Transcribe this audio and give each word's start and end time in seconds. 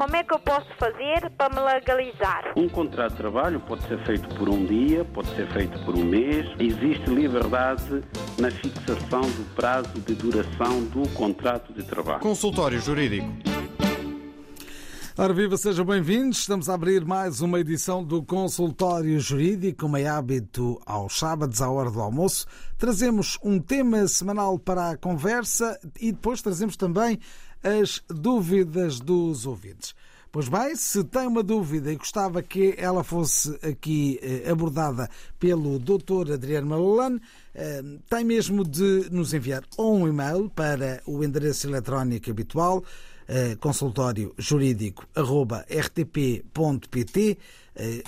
Como 0.00 0.16
é 0.16 0.24
que 0.24 0.32
eu 0.32 0.38
posso 0.38 0.66
fazer 0.78 1.28
para 1.36 1.54
me 1.54 1.60
legalizar? 1.60 2.54
Um 2.56 2.70
contrato 2.70 3.10
de 3.10 3.18
trabalho 3.18 3.60
pode 3.60 3.86
ser 3.86 4.02
feito 4.06 4.34
por 4.34 4.48
um 4.48 4.64
dia, 4.64 5.04
pode 5.04 5.28
ser 5.36 5.46
feito 5.52 5.78
por 5.84 5.94
um 5.94 6.02
mês. 6.02 6.46
Existe 6.58 7.10
liberdade 7.10 8.02
na 8.38 8.50
fixação 8.50 9.20
do 9.20 9.54
prazo 9.54 9.92
de 10.00 10.14
duração 10.14 10.84
do 10.84 11.06
contrato 11.10 11.74
de 11.74 11.82
trabalho. 11.84 12.20
Consultório 12.20 12.80
Jurídico. 12.80 13.28
Ora 15.18 15.34
viva, 15.34 15.58
sejam 15.58 15.84
bem-vindos. 15.84 16.38
Estamos 16.38 16.70
a 16.70 16.74
abrir 16.74 17.04
mais 17.04 17.42
uma 17.42 17.60
edição 17.60 18.02
do 18.02 18.22
Consultório 18.22 19.20
Jurídico, 19.20 19.80
como 19.80 19.98
é 19.98 20.06
hábito 20.06 20.80
aos 20.86 21.18
sábados, 21.18 21.60
à 21.60 21.70
hora 21.70 21.90
do 21.90 22.00
almoço. 22.00 22.46
Trazemos 22.78 23.38
um 23.44 23.60
tema 23.60 24.08
semanal 24.08 24.58
para 24.58 24.92
a 24.92 24.96
conversa 24.96 25.78
e 26.00 26.10
depois 26.10 26.40
trazemos 26.40 26.74
também 26.74 27.18
as 27.62 28.02
dúvidas 28.08 29.00
dos 29.00 29.46
ouvintes. 29.46 29.94
Pois 30.32 30.48
bem, 30.48 30.76
se 30.76 31.02
tem 31.02 31.26
uma 31.26 31.42
dúvida 31.42 31.92
e 31.92 31.96
gostava 31.96 32.40
que 32.40 32.76
ela 32.78 33.02
fosse 33.02 33.58
aqui 33.68 34.16
eh, 34.22 34.48
abordada 34.48 35.10
pelo 35.40 35.76
Dr. 35.76 36.34
Adriano 36.34 36.68
Malalane, 36.68 37.20
eh, 37.52 37.82
tem 38.08 38.24
mesmo 38.24 38.64
de 38.64 39.08
nos 39.10 39.34
enviar 39.34 39.64
um 39.76 40.06
e-mail 40.06 40.48
para 40.48 41.02
o 41.04 41.24
endereço 41.24 41.66
eletrónico 41.66 42.30
habitual 42.30 42.84
eh, 43.26 43.56
consultório 43.58 44.32
jurídico 44.38 45.04
rtp.pt 45.68 47.38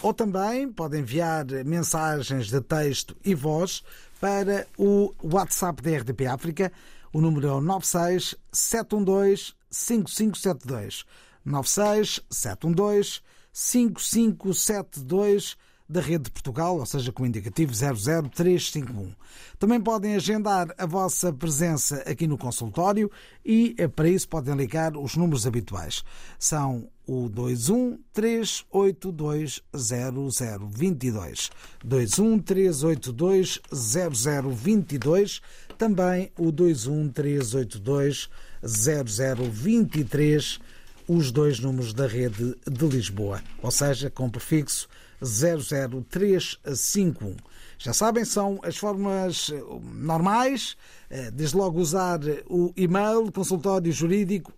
ou 0.02 0.12
também 0.14 0.70
pode 0.70 0.98
enviar 0.98 1.46
mensagens 1.64 2.48
de 2.48 2.60
texto 2.60 3.16
e 3.24 3.34
voz 3.34 3.82
para 4.20 4.66
o 4.78 5.12
WhatsApp 5.22 5.82
da 5.82 5.98
RTP 5.98 6.27
África 6.27 6.70
o 7.12 7.20
número 7.20 7.48
é 7.48 7.52
o 7.52 7.60
96 7.60 8.36
712 8.52 9.54
5572. 9.70 11.04
96 11.44 12.20
712 12.30 13.20
5572 13.52 15.56
da 15.88 16.00
Rede 16.00 16.24
de 16.24 16.30
Portugal, 16.30 16.78
ou 16.78 16.86
seja, 16.86 17.12
com 17.12 17.22
o 17.22 17.27
indicativo 17.27 17.72
00351. 17.72 19.12
Também 19.58 19.80
podem 19.80 20.14
agendar 20.14 20.74
a 20.78 20.86
vossa 20.86 21.32
presença 21.32 21.96
aqui 22.06 22.27
no 22.27 22.38
consultório 22.38 23.10
e 23.44 23.74
eh, 23.76 23.86
para 23.86 24.08
isso 24.08 24.26
podem 24.26 24.54
ligar 24.54 24.97
os 24.97 25.16
números 25.16 25.47
habituais. 25.47 26.02
São 26.38 26.88
o 27.06 27.28
21 27.28 27.98
382 28.12 29.62
0022. 29.76 31.50
21 31.84 32.38
382 32.38 33.60
0022. 33.70 35.42
Também 35.83 36.30
o 36.38 36.52
21 36.52 37.08
382 37.08 38.30
0023. 38.64 40.61
Os 41.08 41.33
dois 41.33 41.58
números 41.58 41.92
da 41.92 42.06
rede 42.06 42.56
de 42.70 42.86
Lisboa, 42.86 43.42
ou 43.61 43.72
seja, 43.72 44.08
com 44.08 44.30
prefixo 44.30 44.86
00351. 45.20 47.34
Já 47.78 47.92
sabem, 47.92 48.25
são 48.25 48.60
as 48.62 48.77
formas 48.77 49.50
eh, 49.53 49.60
normais, 49.97 50.77
eh, 51.10 51.33
desde 51.33 51.56
logo 51.56 51.80
usar 51.80 52.20
o 52.47 52.72
e-mail 52.77 53.33
consultório 53.33 53.91
jurídico 53.91 54.53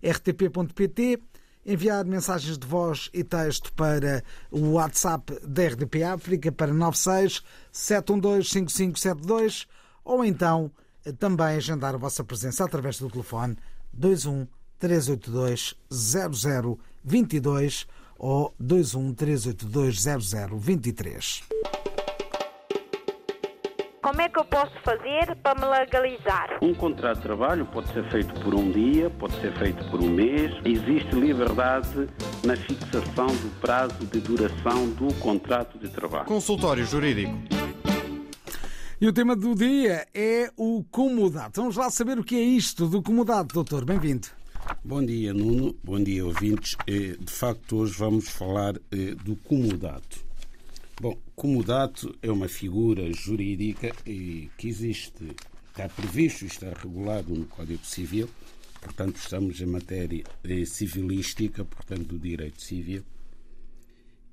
rtp.pt, 0.00 1.18
enviar 1.66 2.04
mensagens 2.04 2.56
de 2.56 2.68
voz 2.68 3.10
e 3.12 3.24
texto 3.24 3.72
para 3.72 4.22
o 4.52 4.74
WhatsApp 4.74 5.40
da 5.44 5.66
RDP 5.66 6.04
África 6.04 6.52
para 6.52 6.72
96 6.72 7.42
712 7.72 8.48
5572 8.48 9.66
ou 10.06 10.24
então 10.24 10.70
eh, 11.04 11.12
também 11.12 11.56
agendar 11.56 11.94
a 11.94 11.98
vossa 11.98 12.24
presença 12.24 12.64
através 12.64 12.98
do 12.98 13.10
telefone 13.10 13.56
21 13.92 14.46
382 14.78 15.74
0022 15.90 17.86
ou 18.18 18.54
21 18.58 19.12
382 19.12 20.04
0023. 20.22 21.42
Como 24.00 24.22
é 24.22 24.28
que 24.28 24.38
eu 24.38 24.44
posso 24.44 24.72
fazer 24.84 25.34
para 25.42 25.60
me 25.60 25.66
legalizar? 25.66 26.58
Um 26.62 26.72
contrato 26.72 27.16
de 27.16 27.22
trabalho 27.24 27.66
pode 27.66 27.92
ser 27.92 28.08
feito 28.08 28.32
por 28.40 28.54
um 28.54 28.70
dia, 28.70 29.10
pode 29.10 29.34
ser 29.40 29.52
feito 29.58 29.84
por 29.90 30.00
um 30.00 30.08
mês. 30.08 30.52
Existe 30.64 31.12
liberdade 31.16 32.08
na 32.44 32.54
fixação 32.54 33.26
do 33.26 33.60
prazo 33.60 34.06
de 34.06 34.20
duração 34.20 34.90
do 34.90 35.12
contrato 35.14 35.76
de 35.76 35.88
trabalho. 35.88 36.26
Consultório 36.26 36.86
Jurídico. 36.86 37.55
E 38.98 39.06
o 39.06 39.12
tema 39.12 39.36
do 39.36 39.54
dia 39.54 40.08
é 40.14 40.50
o 40.56 40.82
comodato. 40.90 41.60
Vamos 41.60 41.76
lá 41.76 41.90
saber 41.90 42.18
o 42.18 42.24
que 42.24 42.34
é 42.34 42.40
isto 42.40 42.86
do 42.86 43.02
comodato, 43.02 43.52
doutor. 43.52 43.84
Bem-vindo. 43.84 44.28
Bom 44.82 45.04
dia, 45.04 45.34
Nuno. 45.34 45.76
Bom 45.84 46.02
dia, 46.02 46.24
ouvintes. 46.24 46.76
Eh, 46.86 47.14
de 47.20 47.30
facto, 47.30 47.76
hoje 47.76 47.92
vamos 47.92 48.26
falar 48.26 48.74
eh, 48.90 49.14
do 49.22 49.36
comodato. 49.36 50.24
Bom, 50.98 51.14
comodato 51.34 52.16
é 52.22 52.30
uma 52.30 52.48
figura 52.48 53.12
jurídica 53.12 53.94
que 54.02 54.66
existe, 54.66 55.36
está 55.68 55.90
previsto, 55.90 56.46
está 56.46 56.70
regulado 56.70 57.34
no 57.34 57.44
Código 57.44 57.84
Civil, 57.84 58.30
portanto, 58.80 59.16
estamos 59.16 59.60
em 59.60 59.66
matéria 59.66 60.24
eh, 60.42 60.64
civilística, 60.64 61.66
portanto, 61.66 62.04
do 62.04 62.18
direito 62.18 62.62
civil, 62.62 63.04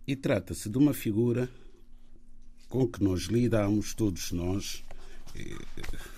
e 0.08 0.16
trata-se 0.16 0.70
de 0.70 0.78
uma 0.78 0.94
figura 0.94 1.50
com 2.74 2.88
que 2.88 3.04
nós 3.04 3.26
lidamos, 3.26 3.94
todos 3.94 4.32
nós, 4.32 4.84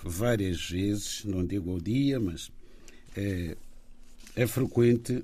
várias 0.02 0.70
vezes, 0.70 1.22
não 1.22 1.44
digo 1.44 1.70
ao 1.70 1.78
dia, 1.78 2.18
mas 2.18 2.50
é, 3.14 3.54
é 4.34 4.46
frequente 4.46 5.22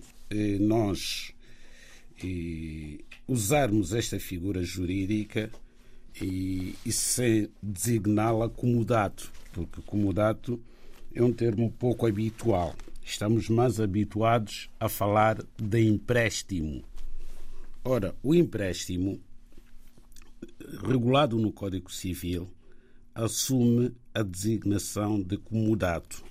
nós 0.60 1.32
usarmos 3.26 3.94
esta 3.94 4.21
figura 4.21 4.62
jurídica 4.62 5.50
e, 6.21 6.75
e 6.84 6.92
sem 6.92 7.48
designá-la 7.62 8.50
como 8.50 8.84
dato, 8.84 9.32
porque 9.54 9.81
como 9.87 10.12
dato 10.12 10.60
é 11.15 11.22
um 11.22 11.32
termo 11.32 11.72
pouco 11.78 12.06
habitual. 12.06 12.76
Estamos 13.03 13.48
mais 13.48 13.81
habituados 13.81 14.69
a 14.78 14.87
falar 14.87 15.42
de 15.56 15.81
empréstimo. 15.81 16.84
Ora, 17.82 18.15
o 18.22 18.34
empréstimo, 18.34 19.19
regulado 20.77 21.38
no 21.38 21.53
Código 21.53 21.93
Civil, 21.93 22.50
assume 23.15 23.93
a 24.15 24.22
designação 24.22 25.21
de 25.21 25.37
comodato. 25.37 26.25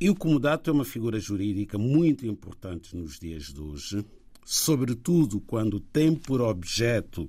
E 0.00 0.08
o 0.08 0.14
comodato 0.14 0.70
é 0.70 0.72
uma 0.72 0.84
figura 0.84 1.18
jurídica 1.18 1.76
muito 1.76 2.26
importante 2.26 2.96
nos 2.96 3.18
dias 3.18 3.52
de 3.52 3.60
hoje, 3.60 4.04
sobretudo 4.44 5.40
quando 5.40 5.78
tem 5.78 6.14
por 6.14 6.40
objeto 6.40 7.28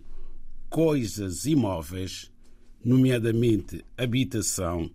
coisas 0.70 1.46
imóveis, 1.46 2.32
nomeadamente 2.84 3.84
habitação, 3.98 4.90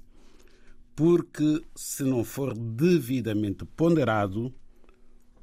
porque 0.95 1.63
se 1.75 2.03
não 2.03 2.25
for 2.25 2.57
devidamente 2.57 3.65
ponderado, 3.65 4.53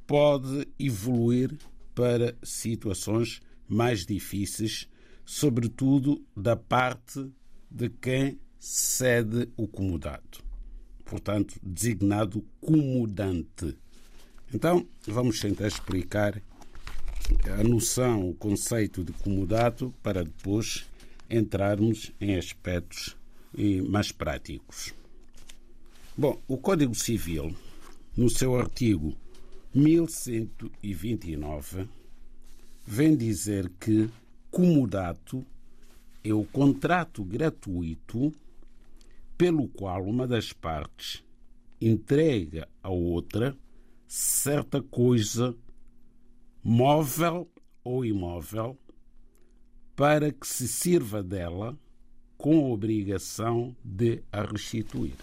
pode 0.07 0.67
evoluir 0.79 1.55
para 1.93 2.35
situações 2.41 3.41
mais 3.73 4.05
difíceis, 4.05 4.87
sobretudo 5.25 6.23
da 6.35 6.55
parte 6.55 7.29
de 7.69 7.89
quem 7.89 8.39
cede 8.59 9.49
o 9.57 9.67
comodato 9.67 10.43
portanto, 11.13 11.59
designado 11.61 12.43
comodante. 12.59 13.77
Então, 14.51 14.83
vamos 15.05 15.39
tentar 15.39 15.67
explicar 15.67 16.41
a 17.59 17.63
noção, 17.63 18.29
o 18.29 18.33
conceito 18.33 19.03
de 19.03 19.13
comodato, 19.13 19.93
para 20.01 20.23
depois 20.23 20.87
entrarmos 21.29 22.11
em 22.19 22.35
aspectos 22.35 23.15
mais 23.87 24.11
práticos. 24.11 24.91
Bom, 26.17 26.41
o 26.47 26.57
Código 26.57 26.95
Civil, 26.95 27.55
no 28.17 28.27
seu 28.27 28.55
artigo 28.55 29.15
1129, 29.73 31.87
vem 32.85 33.15
dizer 33.15 33.69
que 33.79 34.09
comodato 34.51 35.45
é 36.23 36.33
o 36.33 36.43
contrato 36.43 37.23
gratuito 37.23 38.33
pelo 39.37 39.67
qual 39.67 40.03
uma 40.05 40.27
das 40.27 40.53
partes 40.53 41.23
entrega 41.81 42.67
à 42.81 42.89
outra 42.89 43.57
certa 44.07 44.81
coisa 44.81 45.55
móvel 46.63 47.49
ou 47.83 48.05
imóvel 48.05 48.77
para 49.95 50.31
que 50.31 50.47
se 50.47 50.67
sirva 50.67 51.21
dela 51.21 51.77
com 52.37 52.59
a 52.59 52.69
obrigação 52.69 53.75
de 53.83 54.23
a 54.31 54.43
restituir. 54.43 55.15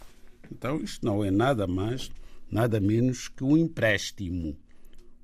Então, 0.50 0.80
isto 0.80 1.04
não 1.04 1.24
é 1.24 1.30
nada 1.30 1.66
mais, 1.66 2.10
nada 2.50 2.80
menos 2.80 3.28
que 3.28 3.44
um 3.44 3.56
empréstimo. 3.56 4.56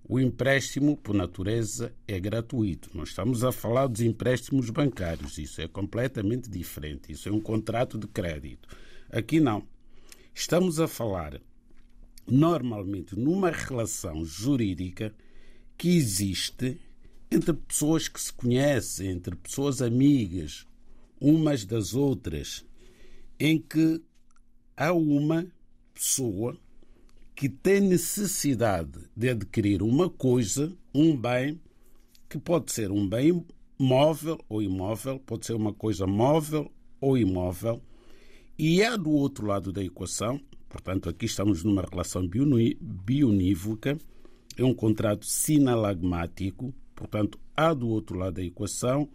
O 0.09 0.21
empréstimo, 0.21 0.97
por 0.97 1.15
natureza, 1.15 1.93
é 2.07 2.21
gratuito. 2.21 2.91
Nós 2.95 3.09
estamos 3.09 3.43
a 3.43 3.51
falar 3.51 3.89
dos 3.89 4.01
empréstimos 4.03 4.71
bancários. 4.71 5.37
Isso 5.37 5.61
é 5.61 5.67
completamente 5.67 6.49
diferente. 6.49 7.11
Isso 7.11 7.29
é 7.29 7.33
um 7.33 7.41
contrato 7.41 7.99
de 7.99 8.07
crédito. 8.07 8.69
Aqui 9.11 9.41
não. 9.41 9.67
Estamos 10.33 10.79
a 10.79 10.87
falar 10.87 11.41
normalmente 12.25 13.19
numa 13.19 13.51
relação 13.51 14.25
jurídica 14.25 15.13
que 15.77 15.97
existe 15.97 16.81
entre 17.29 17.53
pessoas 17.53 18.07
que 18.07 18.21
se 18.21 18.33
conhecem, 18.33 19.09
entre 19.09 19.35
pessoas 19.35 19.83
amigas, 19.83 20.67
umas 21.21 21.65
das 21.65 21.95
outras, 21.95 22.65
em 23.41 23.59
que 23.59 24.01
há 24.77 24.93
uma 24.93 25.47
pessoa 25.93 26.57
que 27.37 27.51
tem 27.51 27.83
necessidade 27.83 28.99
de 29.15 29.29
adquirir 29.29 29.83
uma 29.83 30.09
coisa, 30.09 30.73
um 30.95 31.15
bem, 31.15 31.61
que 32.31 32.39
pode 32.39 32.73
ser 32.73 32.91
um 32.91 33.07
bem 33.07 33.45
móvel 33.79 34.39
ou 34.49 34.63
imóvel, 34.63 35.21
pode 35.21 35.45
ser 35.45 35.53
uma 35.53 35.75
coisa 35.75 36.07
móvel 36.07 36.73
ou 36.99 37.19
imóvel, 37.19 37.83
e 38.59 38.83
há 38.83 38.97
do 38.97 39.11
outro 39.11 39.47
lado 39.47 39.71
da 39.71 39.85
equação, 39.85 40.41
portanto, 40.67 41.11
aqui 41.11 41.27
estamos 41.27 41.63
numa 41.63 41.83
relação 41.83 42.27
bionívoca, 42.27 43.99
é 44.57 44.65
um 44.65 44.73
contrato 44.73 45.27
sinalagmático, 45.27 46.75
portanto, 46.95 47.39
há 47.55 47.75
do 47.75 47.87
outro 47.87 48.17
lado 48.17 48.37
da 48.37 48.43
equação 48.43 49.11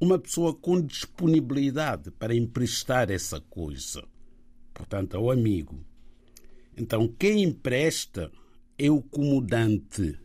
uma 0.00 0.20
pessoa 0.20 0.54
com 0.54 0.80
disponibilidade 0.80 2.12
para 2.12 2.32
emprestar 2.32 3.10
essa 3.10 3.40
coisa, 3.40 4.04
portanto, 4.72 5.16
ao 5.16 5.32
amigo. 5.32 5.84
Então, 6.76 7.08
quem 7.08 7.42
empresta 7.42 8.30
é 8.78 8.90
o 8.90 9.00
comodante. 9.00 10.18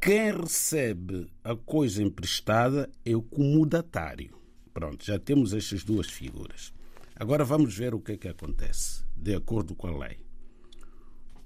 Quem 0.00 0.32
recebe 0.32 1.30
a 1.44 1.54
coisa 1.54 2.02
emprestada 2.02 2.90
é 3.04 3.14
o 3.14 3.22
comodatário. 3.22 4.36
Pronto, 4.74 5.04
já 5.04 5.18
temos 5.18 5.52
estas 5.52 5.84
duas 5.84 6.08
figuras. 6.08 6.72
Agora 7.14 7.44
vamos 7.44 7.76
ver 7.76 7.94
o 7.94 8.00
que 8.00 8.12
é 8.12 8.16
que 8.16 8.28
acontece, 8.28 9.04
de 9.16 9.34
acordo 9.34 9.74
com 9.74 9.86
a 9.86 10.06
lei. 10.06 10.18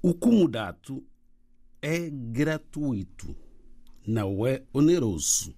O 0.01 0.13
comodato 0.13 1.03
é 1.81 2.09
gratuito, 2.09 3.35
não 4.07 4.47
é 4.47 4.63
oneroso. 4.73 5.53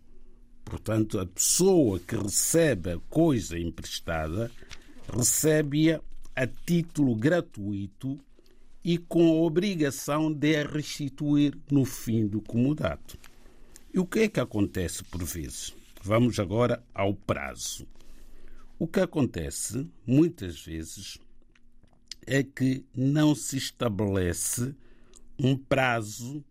Portanto, 0.65 1.19
a 1.19 1.25
pessoa 1.25 1.99
que 1.99 2.15
recebe 2.15 2.91
a 2.91 2.99
coisa 3.09 3.57
emprestada 3.57 4.51
recebe-a 5.15 6.01
a 6.37 6.45
título 6.45 7.15
gratuito 7.15 8.15
e 8.83 8.99
com 8.99 9.27
a 9.27 9.41
obrigação 9.41 10.31
de 10.31 10.55
a 10.57 10.67
restituir 10.67 11.57
no 11.71 11.83
fim 11.83 12.27
do 12.27 12.39
comodato. 12.39 13.17
E 13.91 13.97
o 13.97 14.05
que 14.05 14.19
é 14.19 14.29
que 14.29 14.39
acontece 14.39 15.03
por 15.03 15.23
vezes? 15.23 15.73
Vamos 16.03 16.39
agora 16.39 16.83
ao 16.93 17.15
prazo. 17.15 17.87
O 18.77 18.87
que 18.87 18.99
acontece 18.99 19.89
muitas 20.05 20.63
vezes 20.63 21.17
é 22.27 22.43
que 22.43 22.85
não 22.95 23.33
se 23.33 23.57
estabelece 23.57 24.75
um 25.39 25.57
prazo 25.57 26.45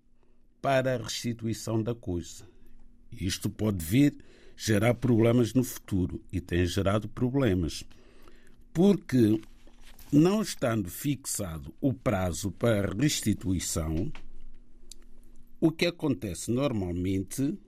para 0.60 0.96
a 0.96 0.98
restituição 0.98 1.80
da 1.80 1.94
coisa. 1.94 2.44
Isto 3.12 3.48
pode 3.48 3.84
vir 3.84 4.16
gerar 4.56 4.94
problemas 4.94 5.54
no 5.54 5.62
futuro 5.62 6.20
e 6.32 6.40
tem 6.40 6.66
gerado 6.66 7.08
problemas. 7.08 7.84
Porque 8.72 9.40
não 10.12 10.40
estando 10.40 10.88
fixado 10.88 11.74
o 11.80 11.92
prazo 11.92 12.50
para 12.52 12.94
restituição, 12.94 14.10
o 15.60 15.70
que 15.70 15.86
acontece 15.86 16.50
normalmente 16.50 17.58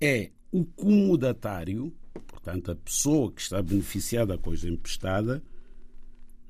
é 0.00 0.30
o 0.52 0.64
comodatário, 0.64 1.92
portanto, 2.26 2.72
a 2.72 2.76
pessoa 2.76 3.32
que 3.32 3.40
está 3.40 3.62
beneficiada 3.62 4.36
da 4.36 4.42
coisa 4.42 4.68
emprestada, 4.68 5.42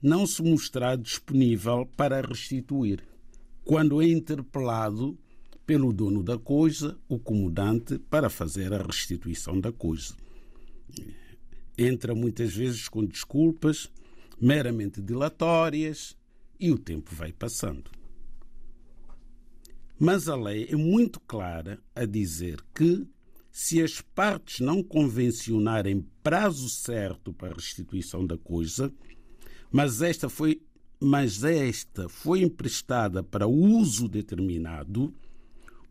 não 0.02 0.26
se 0.26 0.42
mostrar 0.42 0.96
disponível 0.96 1.86
para 1.96 2.22
restituir. 2.22 3.02
Quando 3.62 4.00
é 4.00 4.08
interpelado 4.08 5.18
pelo 5.66 5.92
dono 5.92 6.22
da 6.22 6.38
coisa, 6.38 6.98
o 7.08 7.18
comodante, 7.18 7.98
para 7.98 8.30
fazer 8.30 8.72
a 8.72 8.82
restituição 8.82 9.60
da 9.60 9.70
coisa. 9.70 10.16
Entra 11.76 12.14
muitas 12.14 12.54
vezes 12.54 12.88
com 12.88 13.04
desculpas 13.04 13.88
meramente 14.40 15.02
dilatórias 15.02 16.16
e 16.58 16.70
o 16.70 16.78
tempo 16.78 17.14
vai 17.14 17.32
passando. 17.32 17.90
Mas 19.98 20.28
a 20.28 20.36
lei 20.36 20.66
é 20.70 20.76
muito 20.76 21.20
clara 21.20 21.78
a 21.94 22.06
dizer 22.06 22.58
que, 22.74 23.06
se 23.52 23.82
as 23.82 24.00
partes 24.00 24.60
não 24.60 24.82
convencionarem 24.82 26.06
prazo 26.22 26.68
certo 26.70 27.32
para 27.32 27.50
a 27.50 27.54
restituição 27.54 28.26
da 28.26 28.38
coisa, 28.38 28.90
mas 29.70 30.00
esta 30.00 30.28
foi, 30.28 30.62
mas 30.98 31.44
esta 31.44 32.08
foi 32.08 32.42
emprestada 32.42 33.22
para 33.22 33.46
uso 33.46 34.08
determinado, 34.08 35.14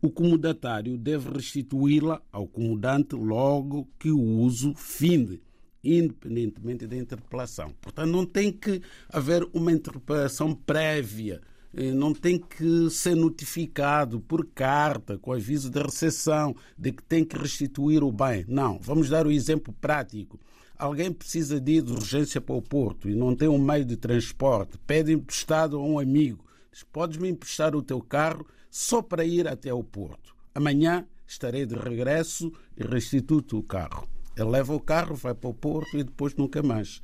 o 0.02 0.10
comodatário 0.10 0.96
deve 0.98 1.30
restituí-la 1.30 2.20
ao 2.32 2.48
comodante 2.48 3.14
logo 3.14 3.88
que 3.98 4.10
o 4.10 4.20
uso 4.20 4.74
finde 4.74 5.40
independentemente 5.82 6.86
da 6.86 6.96
interpelação. 6.96 7.74
Portanto, 7.80 8.10
não 8.10 8.26
tem 8.26 8.52
que 8.52 8.82
haver 9.08 9.48
uma 9.52 9.72
interpelação 9.72 10.54
prévia, 10.54 11.40
eh, 11.74 11.92
não 11.92 12.12
tem 12.12 12.38
que 12.38 12.90
ser 12.90 13.14
notificado 13.14 14.20
por 14.20 14.46
carta, 14.46 15.18
com 15.18 15.32
aviso 15.32 15.70
de 15.70 15.80
recepção, 15.80 16.54
de 16.76 16.92
que 16.92 17.02
tem 17.02 17.24
que 17.24 17.38
restituir 17.38 18.02
o 18.02 18.12
bem. 18.12 18.44
Não. 18.48 18.78
Vamos 18.80 19.08
dar 19.08 19.26
o 19.26 19.28
um 19.28 19.32
exemplo 19.32 19.72
prático. 19.80 20.38
Alguém 20.76 21.12
precisa 21.12 21.60
de 21.60 21.72
ir 21.72 21.82
de 21.82 21.92
urgência 21.92 22.40
para 22.40 22.54
o 22.54 22.62
Porto 22.62 23.08
e 23.08 23.14
não 23.14 23.36
tem 23.36 23.48
um 23.48 23.58
meio 23.58 23.84
de 23.84 23.96
transporte, 23.96 24.78
pede 24.86 25.12
emprestado 25.12 25.76
a 25.76 25.82
um 25.82 25.98
amigo. 25.98 26.44
Diz, 26.72 26.82
podes-me 26.82 27.28
emprestar 27.28 27.76
o 27.76 27.82
teu 27.82 28.00
carro 28.00 28.46
só 28.70 29.02
para 29.02 29.24
ir 29.24 29.46
até 29.46 29.74
o 29.74 29.84
Porto. 29.84 30.34
Amanhã 30.54 31.06
estarei 31.26 31.66
de 31.66 31.74
regresso 31.74 32.50
e 32.76 32.82
restituo-te 32.82 33.54
o 33.54 33.62
carro. 33.62 34.08
Ele 34.36 34.48
leva 34.48 34.74
o 34.74 34.80
carro, 34.80 35.14
vai 35.14 35.34
para 35.34 35.50
o 35.50 35.54
porto 35.54 35.98
e 35.98 36.04
depois 36.04 36.34
nunca 36.34 36.62
mais. 36.62 37.02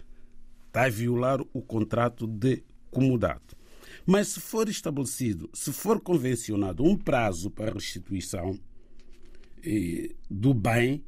Está 0.67 0.85
a 0.85 0.89
violar 0.89 1.41
o 1.53 1.63
contrato 1.63 2.27
de 2.27 2.63
comodato. 2.91 3.57
Mas 4.07 4.29
se 4.29 4.41
for 4.41 4.69
estabelecido, 4.69 5.51
se 5.53 5.73
for 5.73 6.01
convencionado 6.01 6.85
um 6.85 6.97
prazo 6.97 7.51
para 7.51 7.73
restituição 7.73 8.59
eh, 9.65 10.15
do 10.31 10.55
bem, 10.55 11.05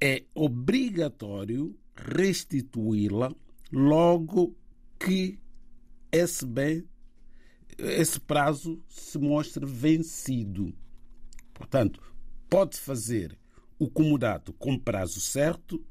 é 0.00 0.24
obrigatório 0.34 1.78
restituí-la 1.94 3.32
logo 3.70 4.56
que 4.98 5.38
esse 6.10 6.44
bem, 6.44 6.84
esse 7.78 8.18
prazo 8.18 8.82
se 8.88 9.18
mostre 9.18 9.64
vencido. 9.66 10.74
Portanto, 11.54 12.02
pode 12.48 12.78
fazer 12.78 13.38
o 13.82 13.90
comodato 13.90 14.52
com 14.52 14.78
prazo 14.78 15.20
certo, 15.20 15.84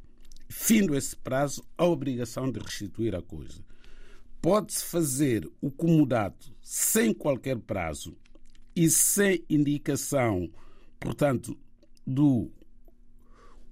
findo 0.48 0.95
esse 0.95 1.13
prazo, 1.13 1.62
a 1.77 1.86
obrigação 1.86 2.50
de 2.50 2.57
restituir 2.57 3.13
a 3.13 3.21
coisa. 3.21 3.62
Pode-se 4.41 4.86
fazer 4.86 5.45
o 5.60 5.69
comodato 5.69 6.55
sem 6.62 7.13
qualquer 7.13 7.60
prazo 7.60 8.15
e 8.74 8.89
sem 8.89 9.43
indicação, 9.50 10.50
portanto, 11.01 11.60
do 12.07 12.50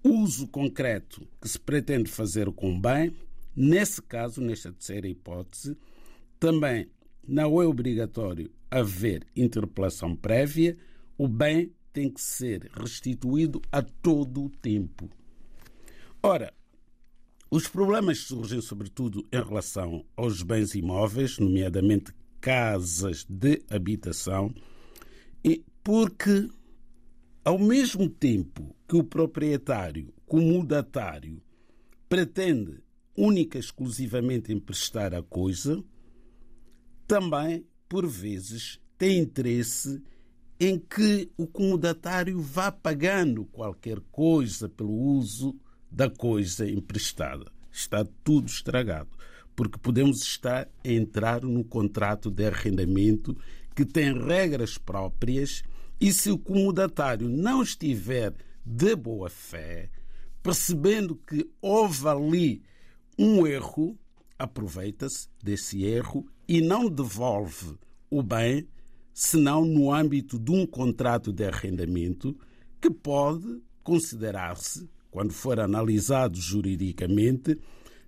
uso 0.03 0.49
concreto 0.49 1.25
que 1.41 1.47
se 1.47 1.57
pretende 1.57 2.11
fazer 2.11 2.51
com 2.51 2.75
o 2.75 2.79
bem. 2.79 3.15
Nesse 3.55 4.01
caso, 4.01 4.41
nesta 4.41 4.69
terceira 4.73 5.07
hipótese, 5.07 5.77
também 6.38 6.91
não 7.25 7.61
é 7.61 7.65
obrigatório 7.65 8.51
haver 8.69 9.25
interpelação 9.33 10.13
prévia, 10.13 10.77
o 11.17 11.25
bem 11.25 11.73
tem 11.91 12.10
que 12.10 12.22
ser 12.22 12.69
restituído 12.74 13.62
a 13.72 13.81
todo 13.81 14.46
o 14.46 14.50
tempo. 14.50 15.10
Ora, 16.22 16.53
os 17.51 17.67
problemas 17.67 18.19
surgem 18.19 18.62
sobretudo 18.62 19.27
em 19.31 19.43
relação 19.43 20.05
aos 20.15 20.43
bens 20.43 20.75
imóveis, 20.75 21.39
nomeadamente 21.39 22.13
casas 22.39 23.25
de 23.27 23.62
habitação, 23.69 24.53
porque 25.84 26.50
ao 27.43 27.58
mesmo 27.58 28.08
tempo 28.08 28.75
que 28.88 28.96
o 28.96 29.03
proprietário 29.03 30.13
comodatário 30.27 31.41
pretende 32.08 32.84
única 33.17 33.58
e 33.58 33.60
exclusivamente 33.60 34.53
emprestar 34.53 35.15
a 35.15 35.24
coisa, 35.24 35.84
também, 37.08 37.65
por 37.88 38.05
vezes, 38.05 38.79
tem 38.98 39.17
interesse 39.17 39.89
em 39.89 40.01
que 40.77 41.31
o 41.37 41.47
comodatário 41.47 42.41
vá 42.41 42.69
pagando 42.69 43.45
qualquer 43.45 43.99
coisa 44.11 44.67
pelo 44.67 44.91
uso 44.91 45.55
da 45.89 46.09
coisa 46.09 46.69
emprestada. 46.69 47.49
Está 47.71 48.05
tudo 48.25 48.47
estragado, 48.47 49.09
porque 49.55 49.79
podemos 49.79 50.21
estar 50.21 50.67
a 50.83 50.87
entrar 50.89 51.43
no 51.43 51.63
contrato 51.63 52.29
de 52.29 52.45
arrendamento 52.45 53.37
que 53.73 53.85
tem 53.85 54.13
regras 54.13 54.77
próprias 54.77 55.63
e 55.99 56.11
se 56.11 56.29
o 56.29 56.37
comodatário 56.37 57.29
não 57.29 57.61
estiver 57.61 58.33
de 58.65 58.95
boa 58.97 59.29
fé, 59.29 59.89
percebendo 60.43 61.15
que 61.15 61.49
houve 61.61 62.07
ali 62.07 62.63
um 63.17 63.47
erro, 63.47 63.97
aproveita-se 64.37 65.29
desse 65.41 65.83
erro 65.83 66.25
e 66.47 66.61
não 66.61 66.89
devolve 66.89 67.77
o 68.09 68.21
bem 68.21 68.67
senão 69.19 69.65
no 69.65 69.93
âmbito 69.93 70.39
de 70.39 70.49
um 70.49 70.65
contrato 70.65 71.33
de 71.33 71.43
arrendamento 71.43 72.33
que 72.79 72.89
pode 72.89 73.61
considerar-se, 73.83 74.89
quando 75.11 75.33
for 75.33 75.59
analisado 75.59 76.39
juridicamente, 76.39 77.59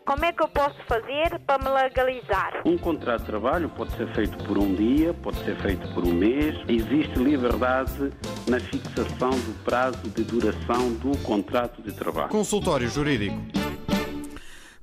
Como 0.06 0.24
é 0.24 0.32
que 0.32 0.40
eu 0.40 0.46
posso 0.48 0.76
fazer 0.86 1.40
para 1.40 1.58
me 1.58 1.68
legalizar? 1.68 2.62
Um 2.64 2.78
contrato 2.78 3.22
de 3.22 3.26
trabalho 3.26 3.68
pode 3.70 3.90
ser 3.96 4.06
feito 4.14 4.38
por 4.44 4.58
um 4.58 4.72
dia, 4.76 5.12
pode 5.12 5.44
ser 5.44 5.60
feito 5.60 5.92
por 5.92 6.06
um 6.06 6.12
mês. 6.12 6.54
Existe 6.68 7.18
liberdade 7.18 8.12
na 8.46 8.60
fixação 8.60 9.30
do 9.30 9.64
prazo 9.64 10.08
de 10.10 10.22
duração 10.22 10.92
do 10.94 11.18
contrato 11.24 11.82
de 11.82 11.92
trabalho. 11.92 12.28
Consultório 12.28 12.88
Jurídico. 12.88 13.36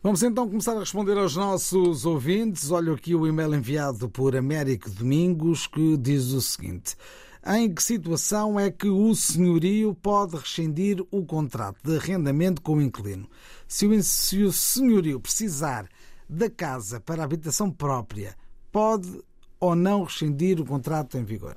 Vamos 0.04 0.22
então 0.22 0.50
começar 0.50 0.74
a 0.74 0.80
responder 0.80 1.18
aos 1.18 1.38
nossos 1.38 2.06
ouvintes. 2.06 2.72
Olha 2.72 2.92
aqui 2.94 3.16
o 3.16 3.26
e-mail 3.26 3.56
enviado 3.56 4.10
por 4.10 4.36
Américo 4.36 4.90
Domingos 4.90 5.66
que 5.66 5.96
diz 5.96 6.32
o 6.32 6.42
seguinte. 6.42 6.98
Em 7.46 7.74
que 7.74 7.82
situação 7.82 8.60
é 8.60 8.72
que 8.72 8.88
o 8.88 9.14
senhorio 9.16 9.94
pode 9.96 10.36
rescindir 10.36 11.02
o 11.12 11.26
contrato 11.26 11.78
de 11.84 11.98
arrendamento 11.98 12.62
com 12.62 12.76
o 12.78 12.82
inquilino? 12.82 13.30
Se 13.68 13.86
o, 13.86 14.04
se 14.04 14.44
o 14.44 14.52
senhorio 14.52 15.20
precisar 15.20 15.88
da 16.28 16.50
casa 16.50 17.00
para 17.00 17.24
habitação 17.24 17.72
própria, 17.72 18.36
pode 18.72 19.22
ou 19.60 19.76
não 19.76 20.04
rescindir 20.04 20.60
o 20.60 20.66
contrato 20.66 21.18
em 21.18 21.24
vigor? 21.24 21.56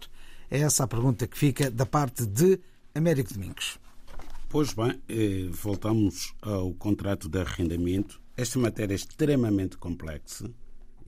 É 0.51 0.61
essa 0.61 0.85
a 0.85 0.89
pergunta 0.89 1.27
que 1.27 1.39
fica 1.39 1.71
da 1.71 1.87
parte 1.87 2.27
de 2.27 2.59
Américo 2.95 3.33
Domingos. 3.33 3.79
Pois 4.49 4.73
bem, 4.73 5.01
eh, 5.09 5.49
voltamos 5.51 6.35
ao 6.43 6.73
contrato 6.75 7.29
de 7.29 7.39
arrendamento. 7.41 8.21
Esta 8.37 8.59
matéria 8.59 8.95
é 8.95 8.97
extremamente 8.97 9.77
complexa 9.77 10.51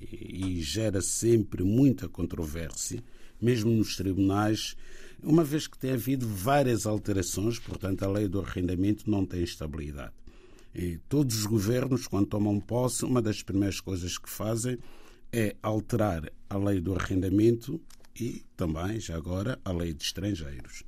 e 0.00 0.61
gera 0.61 1.00
sempre 1.00 1.64
muita 1.64 2.09
controvérsia 2.09 3.02
mesmo 3.42 3.70
nos 3.70 3.96
tribunais, 3.96 4.76
uma 5.22 5.44
vez 5.44 5.66
que 5.66 5.78
tem 5.78 5.92
havido 5.92 6.26
várias 6.26 6.87
alterações, 6.87 7.58
portanto, 7.58 8.02
a 8.02 8.08
lei 8.08 8.28
do 8.28 8.40
arrendamento 8.40 9.11
não 9.11 9.26
tem 9.26 9.42
estabilidade. 9.42 10.14
E 10.75 10.99
todos 11.08 11.37
os 11.37 11.46
governos, 11.46 12.06
quando 12.06 12.26
tomam 12.26 12.58
posse, 12.58 13.04
uma 13.04 13.20
das 13.20 13.42
primeiras 13.42 13.80
coisas 13.80 14.16
que 14.16 14.30
fazem 14.30 14.78
é 15.32 15.54
alterar 15.62 16.30
a 16.49 16.56
lei 16.56 16.80
do 16.80 16.94
arrendamento 16.94 17.80
e 18.18 18.42
também, 18.56 19.00
já 19.00 19.16
agora, 19.16 19.58
a 19.64 19.72
lei 19.72 19.92
de 19.92 20.04
estrangeiros. 20.04 20.82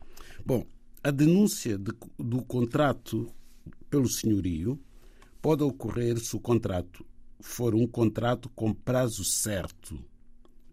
Bom, 0.44 0.66
a 1.02 1.10
denúncia 1.10 1.76
de, 1.78 1.92
do 2.18 2.42
contrato 2.42 3.30
pelo 3.90 4.08
senhorio 4.08 4.78
pode 5.40 5.62
ocorrer 5.62 6.18
se 6.18 6.34
o 6.34 6.40
contrato 6.40 7.04
for 7.40 7.74
um 7.74 7.86
contrato 7.86 8.48
com 8.50 8.72
prazo 8.72 9.22
certo. 9.22 10.02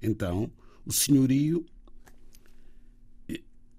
Então, 0.02 0.50
o 0.86 0.92
senhorio 0.92 1.66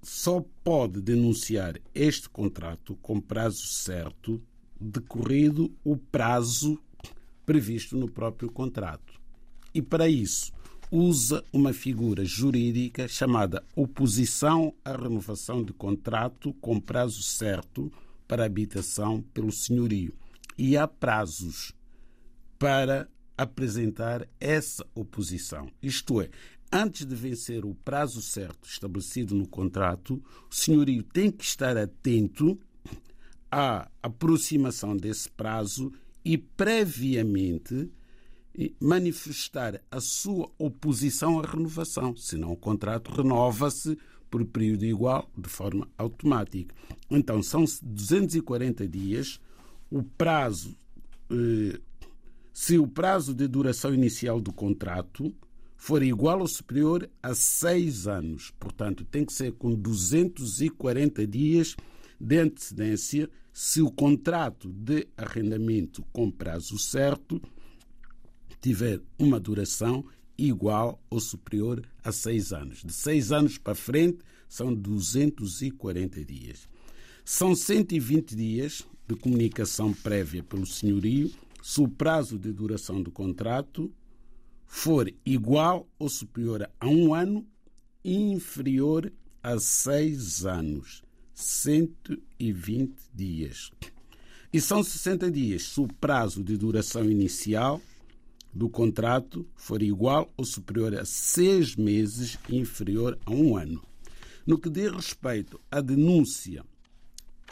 só 0.03 0.45
pode 0.65 1.01
denunciar 1.01 1.81
este 1.95 2.29
contrato 2.29 2.97
com 2.97 3.21
prazo 3.21 3.67
certo, 3.67 4.43
decorrido 4.81 5.73
o 5.85 5.97
prazo 5.97 6.81
previsto 7.47 7.97
no 7.97 8.11
próprio 8.11 8.51
contrato. 8.51 9.21
E 9.73 9.81
para 9.81 10.09
isso 10.09 10.53
usa 10.91 11.43
uma 11.53 11.73
figura 11.73 12.25
jurídica 12.25 13.09
chamada 13.09 13.65
oposição 13.75 14.75
à 14.85 14.93
renovação 14.93 15.63
de 15.63 15.73
contrato 15.73 16.53
com 16.55 16.79
prazo 16.81 17.23
certo 17.23 17.91
para 18.27 18.45
habitação 18.45 19.23
pelo 19.33 19.53
senhorio. 19.53 20.13
E 20.59 20.77
há 20.77 20.87
prazos 20.87 21.73
para 22.59 23.09
apresentar 23.37 24.29
essa 24.39 24.87
oposição. 24.95 25.71
Isto 25.83 26.21
é, 26.21 26.29
antes 26.73 27.05
de 27.05 27.15
vencer 27.15 27.65
o 27.65 27.75
prazo 27.75 28.23
certo 28.23 28.67
estabelecido 28.67 29.35
no 29.35 29.47
contrato, 29.47 30.23
o 30.51 30.55
senhorio 30.55 31.03
tem 31.03 31.31
que 31.31 31.45
estar 31.45 31.77
atento 31.77 32.59
à 33.51 33.91
aproximação 34.03 34.97
desse 34.97 35.29
prazo 35.29 35.93
e 36.25 36.39
previamente 36.39 37.91
manifestar 38.81 39.81
a 39.91 40.01
sua 40.01 40.51
oposição 40.59 41.41
à 41.41 41.47
renovação, 41.47 42.17
senão 42.17 42.53
o 42.53 42.57
contrato 42.57 43.11
renova-se 43.11 43.99
por 44.31 44.45
período 44.45 44.85
igual 44.85 45.31
de 45.37 45.49
forma 45.49 45.89
automática. 45.99 46.75
Então 47.11 47.43
são 47.43 47.65
240 47.83 48.89
dias 48.89 49.41
o 49.91 50.03
prazo 50.03 50.75
eh, 51.31 51.79
se 52.53 52.79
o 52.79 52.87
prazo 52.87 53.35
de 53.35 53.47
duração 53.47 53.93
inicial 53.95 54.41
do 54.41 54.53
contrato 54.53 55.35
for 55.83 56.01
igual 56.01 56.39
ou 56.39 56.47
superior 56.47 57.11
a 57.21 57.35
seis 57.35 58.07
anos. 58.07 58.53
Portanto, 58.57 59.05
tem 59.05 59.25
que 59.25 59.33
ser 59.33 59.51
com 59.51 59.75
240 59.75 61.27
dias 61.27 61.75
de 62.21 62.39
antecedência 62.39 63.29
se 63.53 63.83
o 63.83 63.91
contrato 63.91 64.69
de 64.73 65.09
arrendamento 65.17 66.05
com 66.13 66.31
prazo 66.31 66.79
certo 66.79 67.43
tiver 68.61 69.01
uma 69.19 69.41
duração 69.41 70.05
igual 70.39 71.03
ou 71.11 71.19
superior 71.19 71.83
a 72.05 72.13
seis 72.13 72.53
anos. 72.53 72.85
De 72.85 72.93
seis 72.93 73.33
anos 73.33 73.59
para 73.59 73.75
frente 73.75 74.21
são 74.49 74.73
240 74.73 76.25
dias. 76.25 76.69
São 77.25 77.57
120 77.57 78.37
dias 78.37 78.87
de 79.09 79.17
comunicação 79.17 79.93
prévia 79.93 80.45
pelo 80.45 80.65
senhorio 80.65 81.29
se 81.61 81.81
o 81.81 81.89
prazo 81.89 82.39
de 82.39 82.53
duração 82.53 83.03
do 83.03 83.11
contrato 83.11 83.93
for 84.75 85.13
igual 85.25 85.87
ou 85.99 86.09
superior 86.09 86.67
a 86.81 86.89
um 86.89 87.13
ano 87.13 87.47
inferior 88.03 89.13
a 89.43 89.61
seis 89.61 90.47
anos, 90.47 91.05
120 91.35 92.95
dias. 93.15 93.71
E 94.51 94.63
são 94.63 94.83
60 94.83 95.31
dias 95.31 95.65
se 95.65 95.79
o 95.79 95.87
prazo 95.87 96.43
de 96.43 96.57
duração 96.57 97.05
inicial 97.05 97.83
do 98.51 98.67
contrato 98.71 99.47
for 99.55 99.83
igual 99.83 100.33
ou 100.39 100.45
superior 100.45 100.95
a 100.95 101.05
seis 101.05 101.77
meses 101.77 102.39
inferior 102.49 103.19
a 103.27 103.31
um 103.31 103.59
ano. 103.59 103.85
No 104.47 104.59
que 104.59 104.71
diz 104.71 104.91
respeito 104.91 105.61
à 105.71 105.83
denúncia 105.83 106.65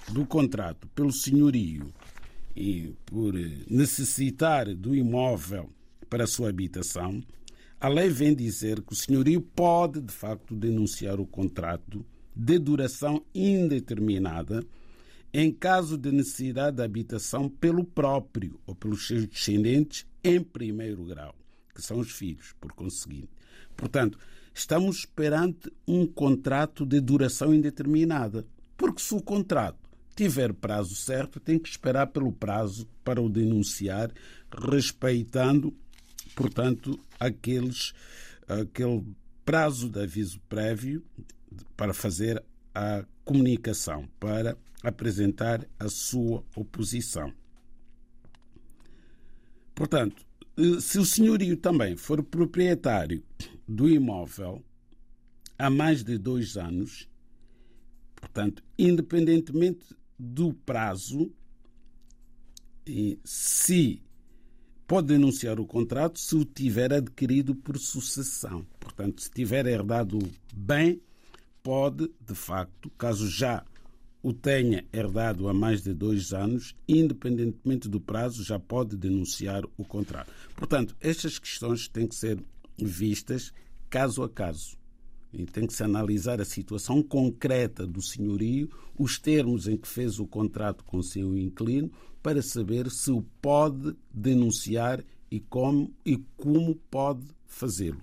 do 0.09 0.25
contrato 0.25 0.89
pelo 0.95 1.13
senhorio 1.13 1.93
e 2.57 2.95
por 3.05 3.35
necessitar 3.69 4.75
do 4.75 4.95
imóvel 4.95 5.71
para 6.11 6.25
a 6.25 6.27
sua 6.27 6.49
habitação, 6.51 7.23
a 7.81 7.89
lei 7.89 8.11
vem 8.11 8.35
dizer 8.35 8.83
que 8.83 8.93
o 8.93 8.97
senhorio 8.97 9.41
pode, 9.41 10.01
de 10.01 10.13
facto, 10.13 10.55
denunciar 10.55 11.19
o 11.21 11.27
contrato 11.27 12.05
de 12.37 12.59
duração 12.59 13.25
indeterminada 13.35 14.63
em 15.33 15.53
caso 15.53 15.97
de 15.97 16.11
necessidade 16.11 16.77
de 16.77 16.83
habitação 16.83 17.49
pelo 17.49 17.85
próprio 17.85 18.61
ou 18.67 18.75
pelos 18.75 19.07
seus 19.07 19.27
descendentes 19.27 20.05
em 20.23 20.43
primeiro 20.43 21.05
grau, 21.05 21.35
que 21.75 21.81
são 21.81 22.01
os 22.01 22.11
filhos, 22.11 22.53
por 22.61 22.73
conseguinte. 22.73 23.31
Portanto, 23.77 24.19
estamos 24.53 25.07
perante 25.07 25.73
um 25.87 26.05
contrato 26.07 26.85
de 26.85 27.01
duração 27.01 27.55
indeterminada, 27.55 28.45
porque 28.77 29.01
se 29.01 29.15
o 29.15 29.23
contrato 29.23 29.79
tiver 30.17 30.53
prazo 30.53 30.97
certo, 30.97 31.39
tem 31.39 31.59
que 31.59 31.69
esperar 31.69 32.09
pelo 32.09 32.33
prazo 32.33 32.87
para 33.05 33.23
o 33.23 33.31
denunciar, 33.31 34.13
respeitando 34.71 35.75
portanto, 36.41 36.99
aqueles, 37.19 37.93
aquele 38.49 39.05
prazo 39.45 39.91
de 39.91 40.01
aviso 40.01 40.41
prévio 40.49 41.05
para 41.77 41.93
fazer 41.93 42.43
a 42.75 43.05
comunicação 43.27 44.09
para 44.19 44.57
apresentar 44.83 45.69
a 45.79 45.91
sua 45.91 46.43
oposição. 46.57 47.31
Portanto, 49.75 50.25
se 50.81 50.99
o 50.99 51.05
senhorio 51.05 51.59
também 51.59 51.95
for 51.95 52.23
proprietário 52.23 53.23
do 53.69 53.87
imóvel 53.91 54.65
há 55.59 55.69
mais 55.69 56.03
de 56.03 56.17
dois 56.17 56.57
anos, 56.57 57.07
portanto, 58.17 58.63
independentemente 58.79 59.95
do 60.19 60.55
prazo, 60.55 61.31
se 63.25 64.03
pode 64.91 65.07
denunciar 65.07 65.61
o 65.61 65.65
contrato 65.65 66.19
se 66.19 66.35
o 66.35 66.45
tiver 66.45 66.93
adquirido 66.93 67.55
por 67.55 67.79
sucessão. 67.79 68.67
Portanto, 68.81 69.23
se 69.23 69.31
tiver 69.31 69.65
herdado 69.67 70.19
bem, 70.53 71.01
pode, 71.63 72.11
de 72.27 72.35
facto, 72.35 72.91
caso 72.99 73.31
já 73.31 73.65
o 74.21 74.33
tenha 74.33 74.85
herdado 74.93 75.49
há 75.49 75.55
mais 75.55 75.81
de 75.81 75.95
dois 75.95 76.33
anos, 76.33 76.75
independentemente 76.89 77.89
do 77.89 78.01
prazo, 78.01 78.43
já 78.43 78.59
pode 78.59 78.97
denunciar 78.97 79.63
o 79.77 79.85
contrato. 79.85 80.33
Portanto, 80.57 80.97
estas 81.01 81.39
questões 81.39 81.87
têm 81.87 82.09
que 82.09 82.17
ser 82.17 82.43
vistas 82.77 83.53
caso 83.89 84.25
a 84.25 84.29
caso. 84.29 84.77
E 85.33 85.47
tem 85.47 85.69
que 85.69 85.73
se 85.73 85.85
analisar 85.85 86.41
a 86.41 86.45
situação 86.45 87.01
concreta 87.01 87.87
do 87.87 88.03
senhorio, 88.03 88.69
os 88.99 89.21
termos 89.21 89.69
em 89.69 89.77
que 89.77 89.87
fez 89.87 90.19
o 90.19 90.27
contrato 90.27 90.83
com 90.83 90.97
o 90.97 91.05
seu 91.05 91.39
inquilino, 91.39 91.93
para 92.23 92.43
saber 92.43 92.91
se 92.91 93.11
o 93.11 93.23
pode 93.41 93.97
denunciar 94.13 95.03
e 95.31 95.41
como, 95.41 95.93
e 96.05 96.17
como 96.37 96.75
pode 96.91 97.27
fazê-lo. 97.47 98.03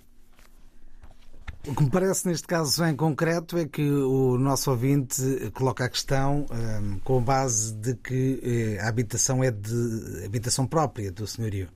O 1.68 1.76
que 1.76 1.84
me 1.84 1.90
parece 1.90 2.26
neste 2.28 2.48
caso 2.48 2.86
em 2.86 2.96
concreto 2.96 3.58
é 3.58 3.66
que 3.66 3.84
o 3.90 4.38
nosso 4.38 4.72
ouvinte 4.72 5.22
coloca 5.54 5.84
a 5.84 5.90
questão 5.90 6.46
um, 6.50 7.00
com 7.00 7.22
base 7.22 7.74
de 7.74 7.94
que 7.96 8.40
eh, 8.42 8.82
a 8.82 8.88
habitação 8.88 9.44
é 9.44 9.52
de 9.52 10.24
habitação 10.26 10.66
própria 10.66 11.12
do 11.12 11.28
senhorio. 11.28 11.68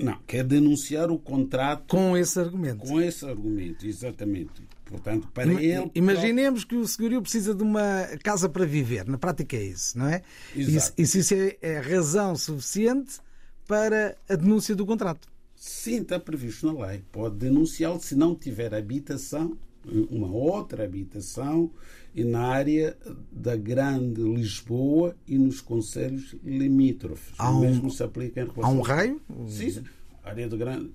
Não, 0.00 0.18
quer 0.26 0.44
denunciar 0.44 1.10
o 1.10 1.18
contrato. 1.18 1.84
Com 1.88 2.16
esse 2.16 2.38
argumento. 2.38 2.86
Com 2.86 3.00
esse 3.00 3.24
argumento, 3.24 3.86
exatamente. 3.86 4.62
Portanto, 4.84 5.28
para 5.32 5.52
ele. 5.52 5.90
Imaginemos 5.94 6.64
que 6.64 6.76
o 6.76 6.86
senhorio 6.86 7.22
precisa 7.22 7.54
de 7.54 7.62
uma 7.62 8.06
casa 8.22 8.48
para 8.48 8.64
viver. 8.64 9.06
Na 9.06 9.18
prática 9.18 9.56
é 9.56 9.64
isso, 9.64 9.98
não 9.98 10.06
é? 10.06 10.22
Exato. 10.54 10.94
E, 10.98 11.02
e 11.02 11.06
se 11.06 11.18
isso 11.18 11.34
é, 11.34 11.56
é 11.60 11.78
razão 11.78 12.36
suficiente 12.36 13.18
para 13.66 14.16
a 14.28 14.36
denúncia 14.36 14.74
do 14.74 14.84
contrato. 14.84 15.28
Sim, 15.56 16.02
está 16.02 16.20
previsto 16.20 16.66
na 16.66 16.86
lei. 16.86 17.02
Pode 17.10 17.36
denunciá-lo 17.36 17.98
se 18.00 18.14
não 18.14 18.34
tiver 18.34 18.74
habitação, 18.74 19.56
uma 20.10 20.30
outra 20.30 20.84
habitação, 20.84 21.70
na 22.14 22.46
área 22.46 22.96
da 23.32 23.56
Grande 23.56 24.22
Lisboa 24.22 25.16
e 25.26 25.36
nos 25.36 25.60
conselhos 25.60 26.36
limítrofes. 26.44 27.34
Há 27.36 27.50
um, 27.50 27.58
o 27.58 27.60
mesmo 27.60 27.90
se 27.90 28.02
aplica 28.02 28.40
em 28.40 28.44
relação. 28.44 28.64
Há 28.64 28.68
um 28.70 28.80
raio? 28.80 29.20
Sim, 29.48 29.70
sim. 29.70 29.82
área 30.22 30.48
do 30.48 30.56
Grande, 30.56 30.90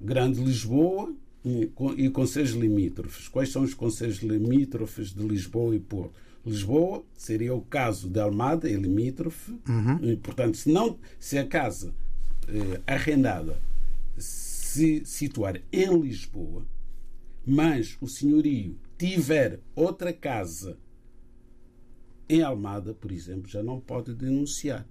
Grande 0.00 0.42
Lisboa 0.42 1.12
e, 1.44 1.70
e 1.96 2.08
conselhos 2.10 2.52
limítrofes. 2.52 3.28
Quais 3.28 3.50
são 3.50 3.62
os 3.62 3.74
conselhos 3.74 4.18
limítrofes 4.18 5.12
de 5.12 5.26
Lisboa 5.26 5.76
e 5.76 5.80
Porto? 5.80 6.14
Lisboa 6.46 7.04
seria 7.14 7.54
o 7.54 7.60
caso 7.60 8.08
de 8.08 8.18
Almada, 8.18 8.70
é 8.70 8.72
limítrofe. 8.72 9.52
Uhum. 9.68 9.98
E, 10.02 10.16
portanto, 10.16 10.56
se, 10.56 10.70
não, 10.70 10.96
se 11.18 11.36
a 11.36 11.46
casa 11.46 11.92
eh, 12.48 12.80
arrendada 12.86 13.58
se 14.16 15.02
situar 15.04 15.60
em 15.72 16.00
Lisboa, 16.00 16.64
mas 17.48 17.96
o 18.00 18.06
senhorio 18.06 18.78
tiver 18.98 19.60
outra 19.74 20.12
casa 20.12 20.76
em 22.28 22.42
Almada, 22.42 22.92
por 22.92 23.10
exemplo, 23.10 23.48
já 23.48 23.62
não 23.62 23.80
pode 23.80 24.14
denunciar. 24.14 24.86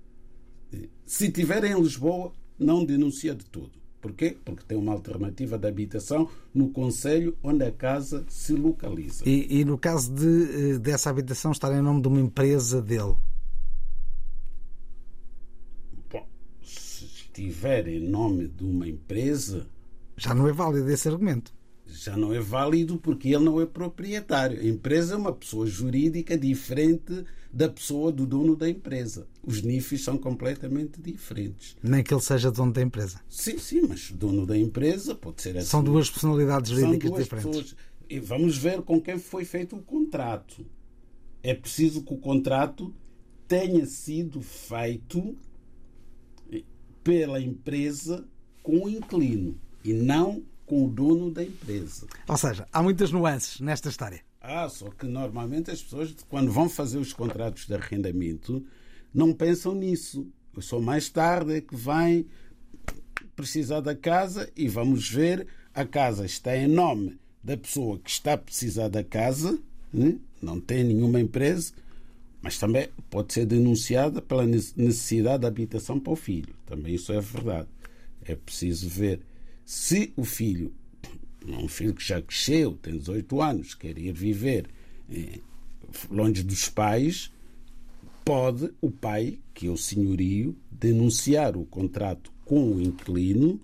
Se 1.06 1.32
tiver 1.32 1.64
em 1.66 1.80
Lisboa, 1.80 2.34
não 2.58 2.84
denuncia 2.84 3.36
de 3.36 3.46
todo. 3.46 3.78
Porquê? 4.02 4.36
Porque 4.44 4.64
tem 4.68 4.78
uma 4.78 4.94
alternativa 4.94 5.58
de 5.58 5.68
habitação 5.68 6.30
no 6.54 6.70
Conselho 6.70 7.38
onde 7.44 7.64
a 7.64 7.72
casa 7.72 8.26
se 8.28 8.54
localiza. 8.54 9.24
E, 9.28 9.60
e 9.60 9.66
no 9.66 9.78
caso 9.78 10.14
de, 10.14 10.74
eh, 10.76 10.80
dessa 10.80 11.10
habitação 11.10 11.52
estar 11.52 11.72
em 11.78 11.82
nome 11.82 12.02
de 12.02 12.08
uma 12.08 12.20
empresa 12.20 12.82
dele? 12.82 13.16
estiver 17.38 17.88
em 17.88 18.00
nome 18.00 18.48
de 18.48 18.64
uma 18.64 18.88
empresa. 18.88 19.68
Já 20.16 20.34
não 20.34 20.48
é 20.48 20.52
válido 20.52 20.90
esse 20.90 21.08
argumento. 21.08 21.54
Já 21.90 22.16
não 22.18 22.34
é 22.34 22.40
válido 22.40 22.98
porque 22.98 23.30
ele 23.30 23.44
não 23.44 23.62
é 23.62 23.66
proprietário. 23.66 24.60
A 24.60 24.66
empresa 24.66 25.16
é 25.16 25.18
uma 25.18 25.34
pessoa 25.34 25.66
jurídica 25.66 26.38
diferente 26.38 27.24
da 27.52 27.70
pessoa 27.70 28.12
do 28.12 28.26
dono 28.26 28.56
da 28.56 28.70
empresa. 28.70 29.28
Os 29.44 29.62
NIFs 29.62 30.04
são 30.04 30.18
completamente 30.18 31.02
diferentes. 31.02 31.76
Nem 31.82 32.04
que 32.04 32.14
ele 32.14 32.22
seja 32.22 32.52
dono 32.52 32.72
da 32.72 32.82
empresa. 32.82 33.20
Sim, 33.30 33.58
sim, 33.58 33.82
mas 33.88 34.12
dono 34.12 34.46
da 34.46 34.58
empresa 34.58 35.16
pode 35.16 35.42
ser 35.42 35.58
assim. 35.58 35.68
São 35.68 35.84
duas 35.84 36.10
personalidades 36.10 36.72
jurídicas 36.72 37.10
duas 37.10 37.24
diferentes. 37.24 37.50
Pessoas. 37.50 37.76
E 38.10 38.20
vamos 38.20 38.58
ver 38.58 38.82
com 38.82 39.02
quem 39.02 39.18
foi 39.18 39.44
feito 39.44 39.76
o 39.76 39.82
contrato. 39.82 40.66
É 41.42 41.54
preciso 41.54 42.04
que 42.04 42.14
o 42.14 42.18
contrato 42.18 42.94
tenha 43.48 43.86
sido 43.86 44.42
feito 44.42 45.36
pela 47.04 47.40
empresa 47.40 48.28
com 48.62 48.84
o 48.84 48.90
inquilino 48.90 49.58
e 49.84 49.94
não 49.94 50.44
com 50.68 50.86
o 50.86 50.90
dono 50.90 51.32
da 51.32 51.44
empresa. 51.44 52.06
Ou 52.28 52.38
seja, 52.38 52.68
há 52.72 52.84
muitas 52.84 53.12
nuances 53.12 53.60
nesta 53.60 53.90
história. 53.90 54.22
Ah, 54.40 54.70
só 54.70 54.90
que 54.92 55.08
normalmente 55.08 55.72
as 55.72 55.82
pessoas, 55.82 56.16
quando 56.30 56.52
vão 56.52 56.70
fazer 56.70 57.00
os 57.00 57.14
contratos 57.14 57.66
de 57.66 57.74
arrendamento, 57.74 58.64
não 59.14 59.34
pensam 59.34 59.74
nisso. 59.74 60.28
Só 60.60 60.80
mais 60.80 61.10
tarde 61.10 61.56
é 61.56 61.62
que 61.62 61.76
vai 61.76 62.26
precisar 63.36 63.80
da 63.80 63.96
casa 63.96 64.50
e 64.56 64.68
vamos 64.68 65.10
ver 65.10 65.48
a 65.74 65.86
casa 65.86 66.26
está 66.26 66.58
em 66.58 66.68
nome 66.68 67.20
da 67.44 67.56
pessoa 67.56 68.00
que 68.00 68.10
está 68.10 68.34
a 68.34 68.38
precisar 68.38 68.88
da 68.88 69.04
casa, 69.04 69.60
né? 69.94 70.18
não 70.42 70.60
tem 70.60 70.84
nenhuma 70.84 71.20
empresa, 71.20 71.72
mas 72.42 72.58
também 72.58 72.90
pode 73.10 73.34
ser 73.34 73.46
denunciada 73.46 74.22
pela 74.22 74.46
necessidade 74.46 75.42
de 75.42 75.48
habitação 75.48 76.00
para 76.00 76.14
o 76.14 76.16
filho. 76.16 76.54
Também 76.66 76.96
isso 76.96 77.14
é 77.14 77.22
verdade. 77.22 77.68
É 78.26 78.36
preciso 78.36 78.90
ver 78.90 79.22
se 79.68 80.14
o 80.16 80.24
filho, 80.24 80.74
um 81.46 81.68
filho 81.68 81.94
que 81.94 82.02
já 82.02 82.22
cresceu, 82.22 82.80
tem 82.82 82.98
18 82.98 83.42
anos, 83.42 83.76
quer 83.76 83.98
ir 83.98 84.14
viver 84.14 84.70
eh, 85.12 85.42
longe 86.10 86.42
dos 86.42 86.70
pais, 86.70 87.30
pode 88.24 88.72
o 88.80 88.90
pai, 88.90 89.38
que 89.54 89.68
é 89.68 89.70
o 89.70 89.76
senhorio, 89.76 90.56
denunciar 90.72 91.58
o 91.58 91.66
contrato 91.66 92.32
com 92.46 92.76
o 92.76 92.82
inquilino 92.82 93.60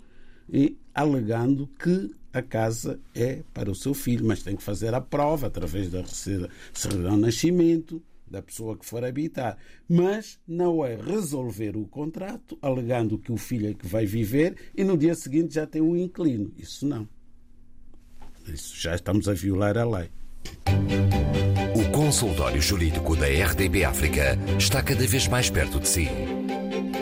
e 0.51 0.75
alegando 0.93 1.69
que 1.79 2.13
a 2.33 2.41
casa 2.41 2.99
é 3.15 3.41
para 3.53 3.71
o 3.71 3.75
seu 3.75 3.93
filho, 3.93 4.25
mas 4.25 4.43
tem 4.43 4.57
que 4.57 4.63
fazer 4.63 4.93
a 4.93 4.99
prova 4.99 5.47
através 5.47 5.89
da 5.89 6.03
certidão 6.03 7.15
de 7.15 7.21
nascimento, 7.21 8.03
da 8.33 8.41
pessoa 8.41 8.75
que 8.77 8.85
for 8.85 9.05
habitar. 9.05 9.57
Mas 9.87 10.39
não 10.47 10.83
é 10.83 10.95
resolver 10.95 11.77
o 11.77 11.85
contrato 11.85 12.57
alegando 12.61 13.17
que 13.17 13.31
o 13.31 13.37
filho 13.37 13.69
é 13.69 13.73
que 13.73 13.87
vai 13.87 14.05
viver 14.05 14.55
e 14.75 14.83
no 14.83 14.97
dia 14.97 15.15
seguinte 15.15 15.53
já 15.53 15.65
tem 15.65 15.81
um 15.81 15.95
inquilino. 15.95 16.51
Isso 16.57 16.85
não. 16.85 17.07
Isso 18.47 18.75
já 18.75 18.95
estamos 18.95 19.29
a 19.29 19.33
violar 19.33 19.77
a 19.77 19.85
lei. 19.85 20.09
O 21.75 21.91
consultório 21.91 22.61
jurídico 22.61 23.15
da 23.15 23.27
RDB 23.27 23.85
África 23.85 24.37
está 24.57 24.81
cada 24.81 25.07
vez 25.07 25.27
mais 25.27 25.49
perto 25.49 25.79
de 25.79 25.87
si. 25.87 26.07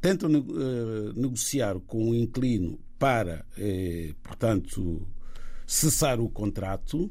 tentam 0.00 0.30
eh, 0.34 1.12
negociar 1.14 1.78
com 1.80 2.10
o 2.10 2.14
inquilino 2.14 2.78
para, 2.98 3.46
eh, 3.56 4.14
portanto, 4.22 5.06
cessar 5.66 6.20
o 6.20 6.28
contrato 6.28 7.10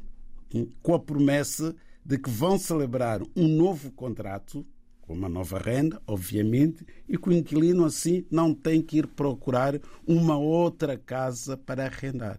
hum, 0.54 0.68
com 0.82 0.94
a 0.94 1.00
promessa 1.00 1.74
de 2.04 2.18
que 2.18 2.30
vão 2.30 2.58
celebrar 2.58 3.22
um 3.34 3.48
novo 3.48 3.90
contrato 3.92 4.66
com 5.00 5.14
uma 5.14 5.28
nova 5.28 5.58
renda, 5.58 6.00
obviamente, 6.06 6.86
e 7.08 7.18
que 7.18 7.28
o 7.28 7.32
inquilino 7.32 7.84
assim 7.84 8.24
não 8.30 8.54
tem 8.54 8.80
que 8.80 8.98
ir 8.98 9.06
procurar 9.06 9.80
uma 10.06 10.38
outra 10.38 10.96
casa 10.96 11.56
para 11.56 11.86
arrendar. 11.86 12.38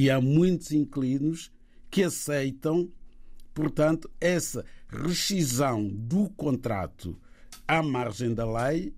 E 0.00 0.08
há 0.10 0.20
muitos 0.20 0.70
inquilinos 0.70 1.50
que 1.90 2.04
aceitam, 2.04 2.88
portanto, 3.52 4.08
essa 4.20 4.64
rescisão 4.88 5.88
do 5.88 6.30
contrato 6.36 7.18
à 7.66 7.82
margem 7.82 8.32
da 8.32 8.46
lei 8.48 8.94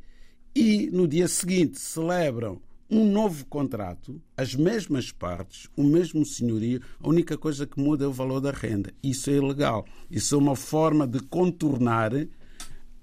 e 0.54 0.90
no 0.90 1.08
dia 1.08 1.26
seguinte 1.26 1.80
celebram 1.80 2.60
um 2.90 3.10
novo 3.10 3.46
contrato, 3.46 4.20
as 4.36 4.54
mesmas 4.54 5.10
partes, 5.10 5.70
o 5.74 5.82
mesmo 5.82 6.22
senhorio, 6.26 6.82
a 7.02 7.08
única 7.08 7.38
coisa 7.38 7.66
que 7.66 7.80
muda 7.80 8.04
é 8.04 8.06
o 8.06 8.12
valor 8.12 8.42
da 8.42 8.50
renda. 8.50 8.92
Isso 9.02 9.30
é 9.30 9.36
ilegal. 9.36 9.86
Isso 10.10 10.34
é 10.34 10.38
uma 10.38 10.54
forma 10.54 11.06
de 11.06 11.20
contornar 11.20 12.12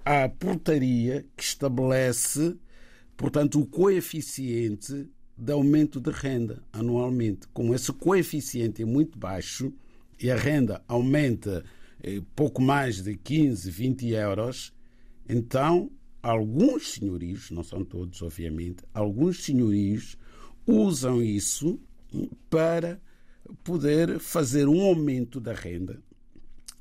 a 0.04 0.28
portaria 0.28 1.26
que 1.36 1.42
estabelece, 1.42 2.56
portanto, 3.16 3.58
o 3.58 3.66
coeficiente 3.66 5.10
de 5.38 5.52
aumento 5.52 6.00
de 6.00 6.10
renda 6.10 6.62
anualmente. 6.72 7.46
Como 7.52 7.74
esse 7.74 7.92
coeficiente 7.92 8.84
muito 8.84 9.18
baixo 9.18 9.72
e 10.20 10.30
a 10.30 10.36
renda 10.36 10.82
aumenta 10.88 11.64
eh, 12.02 12.20
pouco 12.34 12.60
mais 12.60 13.02
de 13.02 13.16
15, 13.16 13.70
20 13.70 14.08
euros, 14.08 14.72
então 15.28 15.90
alguns 16.20 16.94
senhorios, 16.94 17.50
não 17.50 17.62
são 17.62 17.84
todos, 17.84 18.20
obviamente, 18.20 18.82
alguns 18.92 19.44
senhorios 19.44 20.18
usam 20.66 21.22
isso 21.22 21.80
para 22.50 23.00
poder 23.62 24.18
fazer 24.18 24.68
um 24.68 24.80
aumento 24.80 25.40
da 25.40 25.54
renda, 25.54 26.02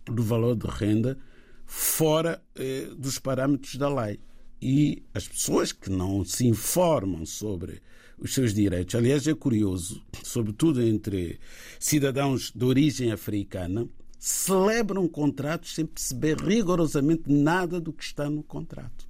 do 0.05 0.23
valor 0.23 0.55
de 0.55 0.67
renda, 0.67 1.17
fora 1.65 2.41
eh, 2.55 2.89
dos 2.97 3.19
parâmetros 3.19 3.75
da 3.75 3.93
lei. 3.93 4.19
E 4.61 5.03
as 5.13 5.27
pessoas 5.27 5.71
que 5.71 5.89
não 5.89 6.23
se 6.25 6.47
informam 6.47 7.25
sobre 7.25 7.81
os 8.17 8.33
seus 8.33 8.53
direitos, 8.53 8.95
aliás, 8.95 9.27
é 9.27 9.33
curioso, 9.35 10.03
sobretudo 10.23 10.81
entre 10.81 11.39
cidadãos 11.79 12.51
de 12.51 12.65
origem 12.65 13.11
africana, 13.11 13.87
celebram 14.17 15.07
contratos 15.07 15.75
sem 15.75 15.85
perceber 15.85 16.37
rigorosamente 16.37 17.31
nada 17.31 17.79
do 17.79 17.93
que 17.93 18.03
está 18.03 18.29
no 18.29 18.41
contrato 18.41 19.07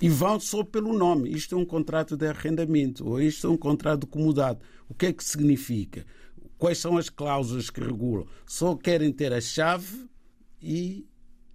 e 0.00 0.08
vão 0.08 0.38
só 0.38 0.62
pelo 0.62 0.96
nome. 0.96 1.30
Isto 1.30 1.54
é 1.54 1.58
um 1.58 1.64
contrato 1.64 2.16
de 2.16 2.26
arrendamento 2.26 3.06
ou 3.06 3.20
isto 3.20 3.46
é 3.46 3.50
um 3.50 3.56
contrato 3.56 4.00
de 4.00 4.06
comodado. 4.06 4.60
O 4.88 4.94
que 4.94 5.06
é 5.06 5.12
que 5.12 5.24
significa? 5.24 6.06
Quais 6.56 6.78
são 6.78 6.96
as 6.96 7.08
cláusulas 7.08 7.70
que 7.70 7.80
regulam? 7.80 8.26
Só 8.46 8.74
querem 8.76 9.12
ter 9.12 9.32
a 9.32 9.40
chave 9.40 10.08
e, 10.62 11.06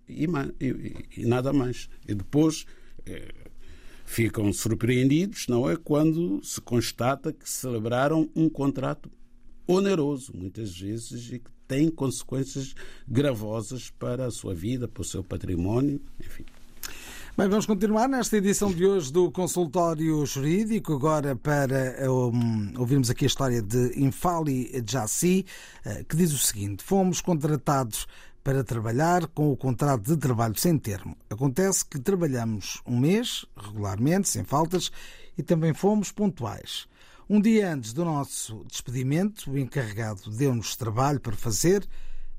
e, 0.07 0.25
e, 0.59 1.05
e 1.17 1.25
nada 1.25 1.53
mais. 1.53 1.89
E 2.07 2.13
depois 2.13 2.65
é, 3.05 3.33
ficam 4.05 4.51
surpreendidos, 4.51 5.47
não 5.47 5.69
é? 5.69 5.75
Quando 5.75 6.43
se 6.43 6.61
constata 6.61 7.33
que 7.33 7.49
celebraram 7.49 8.29
um 8.35 8.49
contrato 8.49 9.09
oneroso, 9.67 10.33
muitas 10.35 10.77
vezes, 10.77 11.31
e 11.31 11.39
que 11.39 11.51
tem 11.67 11.89
consequências 11.89 12.75
gravosas 13.07 13.89
para 13.89 14.25
a 14.25 14.31
sua 14.31 14.53
vida, 14.53 14.87
para 14.87 15.01
o 15.01 15.05
seu 15.05 15.23
património, 15.23 16.01
enfim. 16.19 16.45
Bem, 17.35 17.49
vamos 17.49 17.65
continuar 17.65 18.07
nesta 18.07 18.37
edição 18.37 18.71
de 18.71 18.85
hoje 18.85 19.11
do 19.11 19.31
Consultório 19.31 20.23
Jurídico, 20.23 20.93
agora 20.93 21.35
para 21.35 21.95
um, 22.11 22.73
ouvirmos 22.77 23.09
aqui 23.09 23.25
a 23.25 23.27
história 23.27 23.59
de 23.59 23.99
Infali 23.99 24.71
Jassi, 24.87 25.43
eh, 25.83 26.05
que 26.07 26.15
diz 26.15 26.31
o 26.31 26.37
seguinte: 26.37 26.83
Fomos 26.83 27.21
contratados 27.21 28.05
para 28.43 28.63
trabalhar 28.63 29.27
com 29.27 29.51
o 29.51 29.58
contrato 29.58 30.03
de 30.03 30.17
trabalho 30.17 30.58
sem 30.60 30.77
termo. 30.77 31.15
Acontece 31.29 31.86
que 31.86 31.97
trabalhamos 31.97 32.82
um 32.86 32.99
mês, 32.99 33.45
regularmente, 33.56 34.27
sem 34.27 34.43
faltas, 34.43 34.91
e 35.38 35.41
também 35.41 35.73
fomos 35.73 36.12
pontuais. 36.12 36.88
Um 37.29 37.39
dia 37.39 37.73
antes 37.73 37.93
do 37.93 38.03
nosso 38.03 38.65
despedimento, 38.65 39.49
o 39.49 39.58
encarregado 39.58 40.29
deu-nos 40.29 40.75
trabalho 40.75 41.21
para 41.21 41.36
fazer 41.36 41.88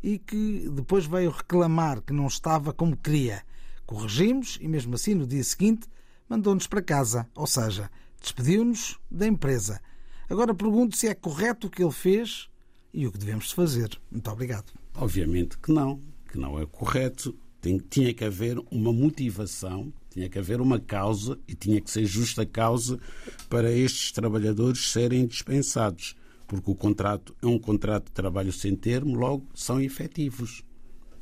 e 0.02 0.18
que 0.18 0.68
depois 0.70 1.06
veio 1.06 1.30
reclamar 1.30 2.02
que 2.02 2.12
não 2.12 2.26
estava 2.26 2.72
como 2.72 2.96
queria. 2.96 3.42
Corrigimos 3.86 4.58
e, 4.60 4.68
mesmo 4.68 4.94
assim, 4.94 5.14
no 5.14 5.26
dia 5.26 5.42
seguinte, 5.42 5.88
mandou-nos 6.28 6.66
para 6.66 6.82
casa, 6.82 7.26
ou 7.34 7.46
seja, 7.46 7.90
despediu-nos 8.20 8.98
da 9.10 9.26
empresa. 9.26 9.80
Agora 10.28 10.54
pergunto 10.54 10.96
se 10.96 11.08
é 11.08 11.14
correto 11.14 11.66
o 11.66 11.70
que 11.70 11.82
ele 11.82 11.92
fez 11.92 12.50
e 12.92 13.06
o 13.06 13.12
que 13.12 13.18
devemos 13.18 13.50
fazer. 13.50 13.98
Muito 14.10 14.30
obrigado. 14.30 14.83
Obviamente 14.94 15.58
que 15.58 15.72
não, 15.72 16.00
que 16.30 16.38
não 16.38 16.58
é 16.60 16.66
correto. 16.66 17.36
tinha 17.90 18.12
que 18.12 18.24
haver 18.24 18.58
uma 18.70 18.92
motivação, 18.92 19.92
tinha 20.10 20.28
que 20.28 20.38
haver 20.38 20.60
uma 20.60 20.78
causa 20.78 21.38
e 21.48 21.54
tinha 21.54 21.80
que 21.80 21.90
ser 21.90 22.04
justa 22.04 22.44
causa 22.44 22.98
para 23.48 23.72
estes 23.72 24.12
trabalhadores 24.12 24.92
serem 24.92 25.26
dispensados, 25.26 26.14
porque 26.46 26.70
o 26.70 26.74
contrato 26.74 27.34
é 27.42 27.46
um 27.46 27.58
contrato 27.58 28.06
de 28.06 28.12
trabalho 28.12 28.52
sem 28.52 28.76
termo, 28.76 29.14
logo 29.14 29.46
são 29.54 29.80
efetivos. 29.80 30.62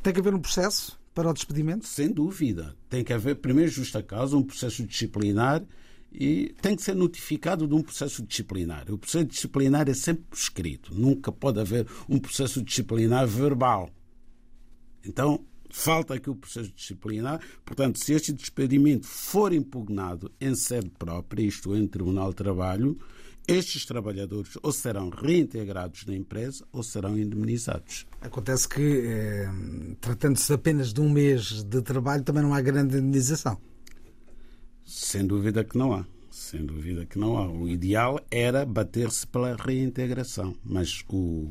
Tem 0.03 0.13
que 0.13 0.21
haver 0.21 0.35
um 0.35 0.41
processo? 0.41 1.01
para 1.15 1.29
o 1.29 1.33
despedimento? 1.33 1.87
Sem 1.87 2.11
dúvida. 2.11 2.75
Tem 2.89 3.05
que 3.05 3.13
haver, 3.13 3.37
primeiro, 3.37 3.71
justa 3.71 4.03
causa, 4.03 4.37
um 4.37 4.43
processo 4.43 4.85
disciplinar 4.85 5.63
e 6.15 6.55
tem 6.61 6.77
que 6.77 6.83
ser 6.83 6.95
notificado 6.95 7.67
de 7.67 7.75
um 7.75 7.83
processo 7.83 8.23
disciplinar. 8.23 8.91
O 8.91 8.99
processo 8.99 9.25
disciplinar 9.25 9.89
é 9.89 9.95
sempre 9.95 10.25
escrito, 10.33 10.95
nunca 10.95 11.33
pode 11.33 11.61
haver 11.61 11.87
um 12.09 12.19
processo 12.19 12.63
disciplinar 12.63 13.27
verbal. 13.27 13.91
Então, 15.05 15.45
falta 15.71 16.15
aqui 16.15 16.31
o 16.31 16.37
processo 16.37 16.71
disciplinar. 16.73 17.41
Portanto, 17.65 17.99
se 17.99 18.13
este 18.13 18.33
despedimento 18.33 19.07
for 19.07 19.53
impugnado 19.53 20.31
em 20.41 20.55
sede 20.55 20.91
própria, 20.99 21.43
isto 21.43 21.75
é, 21.75 21.79
em 21.79 21.87
Tribunal 21.87 22.31
de 22.31 22.37
Trabalho, 22.37 22.99
estes 23.49 23.85
trabalhadores 23.85 24.57
ou 24.63 24.71
serão 24.71 25.09
reintegrados 25.11 26.07
na 26.07 26.15
empresa 26.15 26.65
ou 26.71 26.83
serão 26.83 27.19
indemnizados. 27.19 28.07
Acontece 28.21 28.69
que, 28.69 29.03
eh, 29.05 29.51
tratando-se 30.01 30.53
apenas 30.53 30.93
de 30.93 31.01
um 31.01 31.11
mês 31.11 31.65
de 31.65 31.83
trabalho, 31.83 32.23
também 32.23 32.43
não 32.43 32.55
há 32.55 32.61
grande 32.61 32.99
indemnização. 32.99 33.59
Sem 34.85 35.27
dúvida 35.27 35.65
que 35.65 35.77
não 35.77 35.93
há. 35.93 36.05
Sem 36.31 36.65
dúvida 36.65 37.05
que 37.05 37.19
não 37.19 37.37
há. 37.37 37.49
O 37.49 37.69
ideal 37.69 38.21
era 38.31 38.65
bater-se 38.65 39.27
pela 39.27 39.55
reintegração, 39.55 40.55
mas 40.65 41.05
o, 41.09 41.51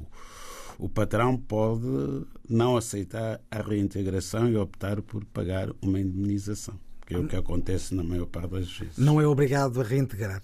o 0.77 0.89
patrão 0.89 1.37
pode 1.37 2.25
não 2.49 2.75
aceitar 2.75 3.39
a 3.49 3.61
reintegração 3.61 4.49
e 4.49 4.57
optar 4.57 5.01
por 5.01 5.23
pagar 5.25 5.69
uma 5.81 5.99
indemnização, 5.99 6.79
que 7.05 7.13
é 7.13 7.17
o 7.17 7.27
que 7.27 7.35
acontece 7.35 7.93
na 7.93 8.03
maior 8.03 8.25
parte 8.25 8.51
das 8.51 8.77
vezes. 8.77 8.97
Não 8.97 9.21
é 9.21 9.27
obrigado 9.27 9.79
a 9.79 9.83
reintegrar? 9.83 10.41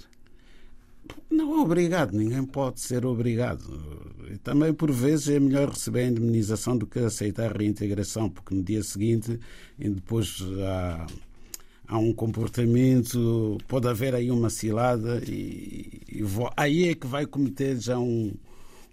Não 1.30 1.56
é 1.56 1.62
obrigado, 1.62 2.14
ninguém 2.14 2.46
pode 2.46 2.80
ser 2.80 3.06
obrigado. 3.06 3.64
E 4.32 4.38
também, 4.38 4.74
por 4.74 4.92
vezes, 4.92 5.30
é 5.30 5.40
melhor 5.40 5.70
receber 5.70 6.02
a 6.02 6.08
indemnização 6.08 6.78
do 6.78 6.86
que 6.86 7.00
aceitar 7.00 7.50
a 7.50 7.58
reintegração, 7.58 8.30
porque 8.30 8.54
no 8.54 8.64
dia 8.64 8.84
seguinte, 8.84 9.40
e 9.80 9.90
depois 9.90 10.42
há, 10.66 11.08
há 11.88 11.98
um 11.98 12.14
comportamento, 12.14 13.58
pode 13.68 13.88
haver 13.88 14.14
aí 14.14 14.30
uma 14.30 14.50
cilada, 14.50 15.22
e, 15.28 16.02
e 16.08 16.22
vou, 16.22 16.52
aí 16.56 16.90
é 16.90 16.96
que 16.96 17.08
vai 17.08 17.26
cometer 17.26 17.80
já 17.80 17.98
um, 17.98 18.34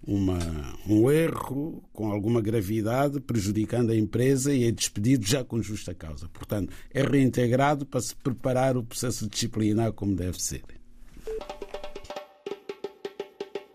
uma, 0.07 0.39
um 0.87 1.11
erro 1.11 1.83
com 1.91 2.11
alguma 2.11 2.41
gravidade, 2.41 3.19
prejudicando 3.19 3.91
a 3.91 3.97
empresa 3.97 4.53
e 4.53 4.63
é 4.63 4.71
despedido 4.71 5.25
já 5.25 5.43
com 5.43 5.61
justa 5.61 5.93
causa. 5.93 6.29
Portanto, 6.29 6.71
é 6.93 7.01
reintegrado 7.03 7.85
para 7.85 8.01
se 8.01 8.15
preparar 8.15 8.77
o 8.77 8.83
processo 8.83 9.27
disciplinar 9.27 9.91
como 9.93 10.15
deve 10.15 10.41
ser. 10.41 10.63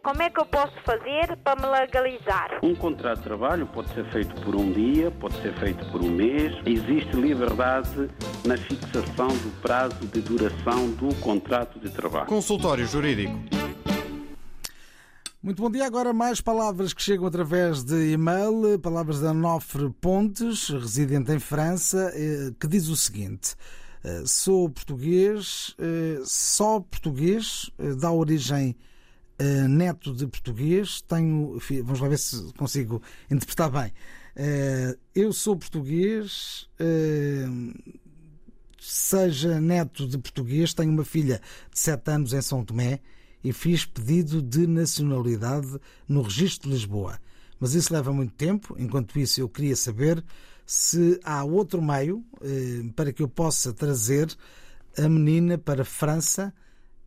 Como 0.02 0.22
é 0.22 0.30
que 0.30 0.40
eu 0.40 0.46
posso 0.46 0.72
fazer 0.82 1.36
para 1.44 1.60
me 1.60 1.66
legalizar? 1.66 2.58
Um 2.62 2.74
contrato 2.74 3.18
de 3.18 3.24
trabalho 3.24 3.66
pode 3.66 3.92
ser 3.92 4.10
feito 4.10 4.34
por 4.40 4.56
um 4.56 4.72
dia, 4.72 5.10
pode 5.10 5.34
ser 5.42 5.54
feito 5.58 5.84
por 5.90 6.02
um 6.02 6.10
mês. 6.10 6.54
Existe 6.64 7.14
liberdade 7.16 8.08
na 8.46 8.56
fixação 8.56 9.28
do 9.28 9.60
prazo 9.60 10.06
de 10.06 10.22
duração 10.22 10.90
do 10.92 11.14
contrato 11.16 11.78
de 11.78 11.90
trabalho. 11.90 12.26
Consultório 12.26 12.86
Jurídico. 12.86 13.38
Muito 15.42 15.60
bom 15.60 15.70
dia. 15.70 15.84
Agora 15.84 16.14
mais 16.14 16.40
palavras 16.40 16.94
que 16.94 17.02
chegam 17.02 17.26
através 17.26 17.84
de 17.84 18.12
e-mail. 18.12 18.78
Palavras 18.78 19.20
da 19.20 19.34
Nofre 19.34 19.90
Pontes, 20.00 20.70
residente 20.70 21.30
em 21.30 21.38
França, 21.38 22.10
eh, 22.14 22.54
que 22.58 22.66
diz 22.66 22.88
o 22.88 22.96
seguinte. 22.96 23.54
Uh, 24.02 24.26
sou 24.26 24.70
português, 24.70 25.76
uh, 25.78 26.22
só 26.24 26.80
português, 26.80 27.70
dá 28.00 28.10
origem 28.10 28.74
neto 29.68 30.14
de 30.14 30.26
português. 30.26 31.00
Tenho, 31.02 31.58
vamos 31.82 32.00
lá 32.00 32.08
ver 32.08 32.18
se 32.18 32.52
consigo 32.54 33.02
interpretar 33.30 33.70
bem. 33.70 33.92
eu 35.14 35.32
sou 35.32 35.56
português, 35.56 36.68
seja 38.78 39.60
neto 39.60 40.06
de 40.06 40.18
português, 40.18 40.74
tenho 40.74 40.90
uma 40.90 41.04
filha 41.04 41.40
de 41.72 41.78
7 41.78 42.10
anos 42.10 42.32
em 42.32 42.42
São 42.42 42.64
Tomé 42.64 43.00
e 43.42 43.52
fiz 43.52 43.84
pedido 43.84 44.42
de 44.42 44.66
nacionalidade 44.66 45.78
no 46.08 46.22
registro 46.22 46.68
de 46.68 46.74
Lisboa. 46.76 47.18
Mas 47.58 47.74
isso 47.74 47.92
leva 47.92 48.12
muito 48.12 48.32
tempo. 48.34 48.74
Enquanto 48.78 49.18
isso, 49.18 49.40
eu 49.40 49.48
queria 49.48 49.76
saber 49.76 50.24
se 50.64 51.20
há 51.24 51.44
outro 51.44 51.82
meio 51.82 52.24
eh, 52.40 52.90
para 52.96 53.12
que 53.12 53.22
eu 53.22 53.28
possa 53.28 53.72
trazer 53.72 54.34
a 54.96 55.08
menina 55.08 55.58
para 55.58 55.82
a 55.82 55.84
França. 55.84 56.54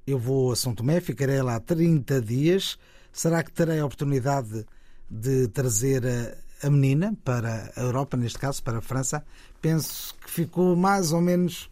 Eu 0.05 0.19
vou 0.19 0.51
a 0.51 0.55
São 0.55 0.75
Tomé, 0.75 0.99
ficarei 0.99 1.41
lá 1.41 1.59
30 1.59 2.21
dias. 2.21 2.77
Será 3.11 3.43
que 3.43 3.51
terei 3.51 3.79
a 3.79 3.85
oportunidade 3.85 4.65
de 5.09 5.47
trazer 5.47 6.03
a, 6.05 6.67
a 6.67 6.69
menina 6.69 7.15
para 7.23 7.71
a 7.75 7.81
Europa, 7.81 8.17
neste 8.17 8.37
caso 8.39 8.61
para 8.61 8.79
a 8.79 8.81
França? 8.81 9.23
Penso 9.61 10.13
que 10.15 10.29
ficou 10.29 10.75
mais 10.75 11.13
ou 11.13 11.21
menos 11.21 11.69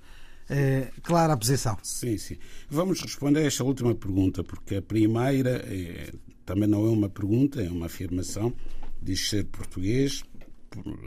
eh, 0.49 0.91
clara 1.03 1.33
a 1.33 1.37
posição. 1.37 1.77
Sim, 1.83 2.17
sim. 2.17 2.37
Vamos 2.69 3.01
responder 3.01 3.39
a 3.39 3.43
esta 3.43 3.63
última 3.63 3.95
pergunta, 3.95 4.43
porque 4.43 4.75
a 4.75 4.81
primeira 4.81 5.63
é, 5.65 6.13
também 6.45 6.67
não 6.67 6.85
é 6.85 6.89
uma 6.89 7.09
pergunta, 7.09 7.61
é 7.61 7.69
uma 7.69 7.85
afirmação. 7.87 8.53
Diz 9.01 9.29
ser 9.29 9.45
português, 9.45 10.23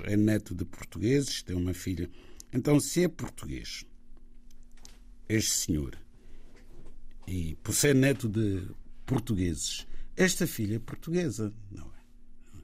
é 0.05 0.17
neto 0.17 0.55
de 0.55 0.65
portugueses, 0.65 1.43
tem 1.43 1.57
uma 1.57 1.75
filha. 1.75 2.11
Então, 2.53 2.81
se 2.81 3.05
é 3.05 3.09
português, 3.09 3.85
este 5.29 5.51
senhor, 5.51 5.97
e 7.27 7.57
por 7.63 7.75
ser 7.75 7.95
neto 7.95 8.29
de 8.29 8.67
portugueses, 9.07 9.87
esta 10.17 10.47
filha 10.47 10.77
é 10.77 10.79
portuguesa, 10.79 11.53
não 11.71 11.85
é? 11.85 12.59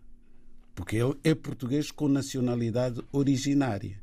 Porque 0.74 0.96
ele 0.96 1.14
é 1.24 1.34
português 1.34 1.90
com 1.90 2.08
nacionalidade 2.08 3.02
originária. 3.12 4.00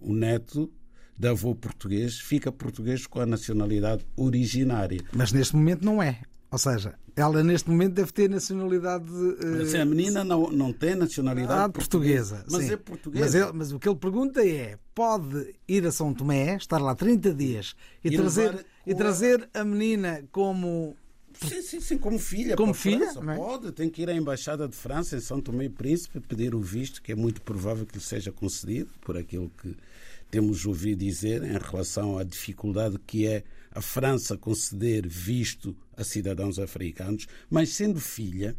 O 0.00 0.14
neto 0.14 0.72
de 1.16 1.28
avô 1.28 1.54
português 1.54 2.18
fica 2.18 2.50
português 2.50 3.06
com 3.06 3.20
a 3.20 3.26
nacionalidade 3.26 4.04
originária. 4.16 5.00
Mas 5.12 5.32
neste 5.32 5.54
momento 5.54 5.84
não 5.84 6.02
é. 6.02 6.22
Ou 6.50 6.58
seja, 6.58 6.98
ela 7.16 7.42
neste 7.44 7.70
momento 7.70 7.94
deve 7.94 8.12
ter 8.12 8.28
nacionalidade. 8.28 9.08
Uh, 9.08 9.80
a 9.80 9.84
menina 9.84 10.24
não, 10.24 10.50
não 10.50 10.72
tem 10.72 10.96
nacionalidade 10.96 11.72
portuguesa. 11.72 12.36
portuguesa 12.36 12.46
mas 12.50 12.66
sim. 12.66 12.72
é 12.72 12.76
portuguesa. 12.76 13.24
Mas, 13.24 13.34
ele, 13.34 13.52
mas, 13.52 13.72
o 13.72 13.78
que 13.78 13.88
ele 13.88 13.96
pergunta 13.96 14.46
é: 14.46 14.78
pode 14.94 15.54
ir 15.68 15.86
a 15.86 15.92
São 15.92 16.12
Tomé, 16.12 16.56
estar 16.56 16.78
lá 16.78 16.94
30 16.94 17.32
dias 17.34 17.76
e, 18.04 18.08
e 18.08 18.16
trazer, 18.16 18.66
e 18.86 18.94
trazer 18.94 19.48
a 19.54 19.64
menina 19.64 20.24
como. 20.32 20.96
Sim, 21.34 21.62
sim, 21.62 21.80
sim, 21.80 21.98
como 21.98 22.18
filha. 22.18 22.56
Como 22.56 22.72
filha? 22.72 23.10
É? 23.10 23.36
Pode, 23.36 23.72
tem 23.72 23.90
que 23.90 24.02
ir 24.02 24.08
à 24.08 24.14
Embaixada 24.14 24.68
de 24.68 24.76
França 24.76 25.16
em 25.16 25.20
São 25.20 25.40
Tomé 25.40 25.64
e 25.64 25.68
Príncipe 25.68 26.20
pedir 26.20 26.54
o 26.54 26.60
visto, 26.60 27.02
que 27.02 27.10
é 27.10 27.14
muito 27.14 27.42
provável 27.42 27.84
que 27.84 27.96
lhe 27.96 28.02
seja 28.02 28.30
concedido, 28.30 28.90
por 29.00 29.16
aquilo 29.16 29.50
que 29.60 29.76
temos 30.30 30.64
ouvido 30.64 30.98
dizer 30.98 31.42
em 31.42 31.58
relação 31.58 32.18
à 32.18 32.24
dificuldade 32.24 32.98
que 33.04 33.26
é 33.26 33.42
a 33.74 33.80
França 33.80 34.38
conceder 34.38 35.06
visto 35.06 35.76
a 35.96 36.04
cidadãos 36.04 36.58
africanos, 36.58 37.26
mas 37.50 37.70
sendo 37.70 38.00
filha, 38.00 38.56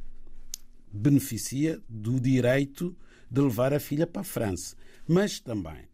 beneficia 0.91 1.81
do 1.87 2.19
direito 2.19 2.95
de 3.31 3.41
levar 3.41 3.73
a 3.73 3.79
filha 3.79 4.05
para 4.05 4.21
a 4.21 4.25
França. 4.25 4.75
Mas 5.07 5.39
também, 5.39 5.87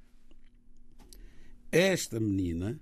esta 1.71 2.19
menina 2.19 2.79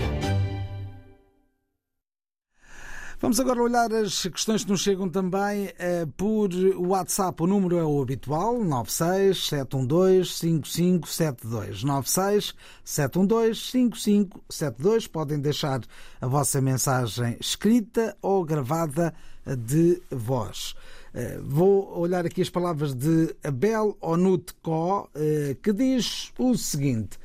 Vamos 3.22 3.38
agora 3.38 3.62
olhar 3.62 3.94
as 3.94 4.26
questões 4.28 4.64
que 4.64 4.72
nos 4.72 4.80
chegam 4.80 5.10
também 5.10 5.74
eh, 5.78 6.08
por 6.16 6.50
WhatsApp. 6.78 7.44
O 7.44 7.48
número 7.48 7.78
é 7.78 7.84
o 7.84 8.02
habitual, 8.02 8.64
96 8.64 9.50
712 9.50 10.32
5572. 10.36 11.84
96 11.84 12.56
712 12.82 13.60
5572. 13.60 15.08
Podem 15.08 15.38
deixar 15.38 15.82
a 16.22 16.28
vossa 16.28 16.62
mensagem 16.62 17.36
escrita 17.42 18.16
ou 18.22 18.46
gravada 18.46 19.14
de 19.46 20.02
voz. 20.10 20.74
Eh, 21.14 21.42
vou 21.44 22.00
olhar 22.00 22.26
aqui 22.26 22.42
as 22.42 22.50
palavras 22.50 22.96
de 22.96 23.36
Abel 23.44 23.98
Onut 24.00 24.54
Ko, 24.64 25.10
eh, 25.14 25.58
que 25.62 25.74
diz 25.74 26.32
o 26.40 26.56
seguinte: 26.56 27.20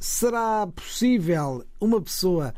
será 0.00 0.66
possível 0.66 1.64
uma 1.80 2.02
pessoa 2.02 2.52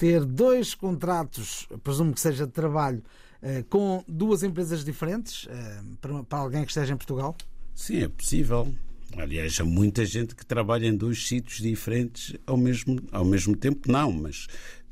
ter 0.00 0.24
dois 0.24 0.74
contratos, 0.74 1.68
presumo 1.84 2.14
que 2.14 2.20
seja 2.20 2.46
de 2.46 2.52
trabalho, 2.52 3.02
eh, 3.42 3.62
com 3.68 4.02
duas 4.08 4.42
empresas 4.42 4.82
diferentes, 4.82 5.46
eh, 5.50 5.82
para 6.26 6.38
alguém 6.38 6.64
que 6.64 6.70
esteja 6.70 6.94
em 6.94 6.96
Portugal? 6.96 7.36
Sim, 7.74 8.04
é 8.04 8.08
possível. 8.08 8.72
Aliás, 9.14 9.60
há 9.60 9.64
muita 9.64 10.06
gente 10.06 10.34
que 10.34 10.46
trabalha 10.46 10.86
em 10.86 10.96
dois 10.96 11.28
sítios 11.28 11.58
diferentes 11.58 12.34
ao 12.46 12.56
mesmo, 12.56 12.98
ao 13.12 13.26
mesmo 13.26 13.54
tempo, 13.54 13.92
não, 13.92 14.10
mas 14.10 14.46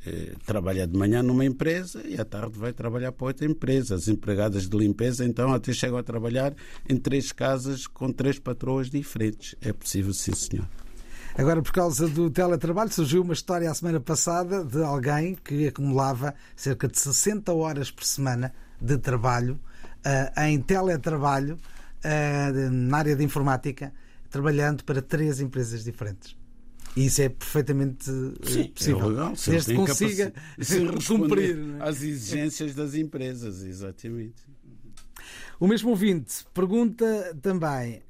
eh, 0.05 0.35
trabalha 0.45 0.87
de 0.87 0.95
manhã 0.95 1.23
numa 1.23 1.47
empresa 1.47 2.03
e 2.07 2.21
à 2.21 2.25
tarde 2.27 2.59
vai 2.59 2.75
trabalhar 2.75 3.11
para 3.13 3.29
outra 3.29 3.47
empresa. 3.47 3.95
As 3.95 4.09
empregadas 4.09 4.69
de 4.69 4.77
limpeza, 4.77 5.25
então, 5.25 5.55
até 5.55 5.73
chegam 5.73 5.97
a 5.97 6.03
trabalhar 6.03 6.55
em 6.87 6.99
três 6.99 7.33
casas 7.33 7.87
com 7.87 8.13
três 8.13 8.39
patroas 8.39 8.91
diferentes. 8.91 9.55
É 9.63 9.73
possível, 9.73 10.13
sim, 10.13 10.35
senhor. 10.35 10.69
Agora, 11.39 11.63
por 11.63 11.71
causa 11.71 12.09
do 12.09 12.29
teletrabalho, 12.29 12.93
surgiu 12.93 13.23
uma 13.23 13.33
história 13.33 13.71
a 13.71 13.73
semana 13.73 14.01
passada 14.01 14.65
de 14.65 14.83
alguém 14.83 15.37
que 15.37 15.69
acumulava 15.69 16.35
cerca 16.57 16.89
de 16.89 16.99
60 16.99 17.53
horas 17.53 17.93
por 17.93 18.03
semana 18.03 18.53
de 18.81 18.99
trabalho 18.99 19.55
uh, 20.05 20.41
em 20.41 20.61
teletrabalho 20.61 21.55
uh, 21.55 22.71
na 22.73 22.99
área 22.99 23.15
de 23.15 23.23
informática, 23.23 23.93
trabalhando 24.29 24.83
para 24.83 25.01
três 25.01 25.39
empresas 25.39 25.85
diferentes. 25.85 26.37
E 26.97 27.07
isso 27.07 27.23
é 27.23 27.29
perfeitamente 27.29 28.11
eh, 28.11 28.49
Sim, 28.51 28.69
possível. 28.71 29.01
É 29.01 29.07
legal, 29.07 29.37
se 29.37 29.51
Desde 29.51 29.75
consiga 29.77 30.33
cumprir 31.07 31.57
é? 31.79 31.89
às 31.89 32.03
exigências 32.03 32.75
das 32.75 32.95
empresas, 32.95 33.63
exatamente. 33.63 34.43
O 35.61 35.67
mesmo 35.67 35.91
ouvinte 35.91 36.47
pergunta 36.55 37.37
também 37.43 38.01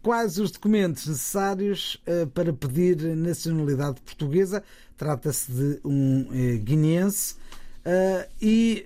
quais 0.00 0.38
os 0.38 0.52
documentos 0.52 1.08
necessários 1.08 2.00
uh, 2.06 2.28
para 2.28 2.52
pedir 2.52 3.16
nacionalidade 3.16 4.00
portuguesa. 4.00 4.62
Trata-se 4.96 5.50
de 5.50 5.80
um 5.84 6.20
uh, 6.20 6.58
guineense. 6.60 7.34
Uh, 7.34 8.28
e 8.40 8.84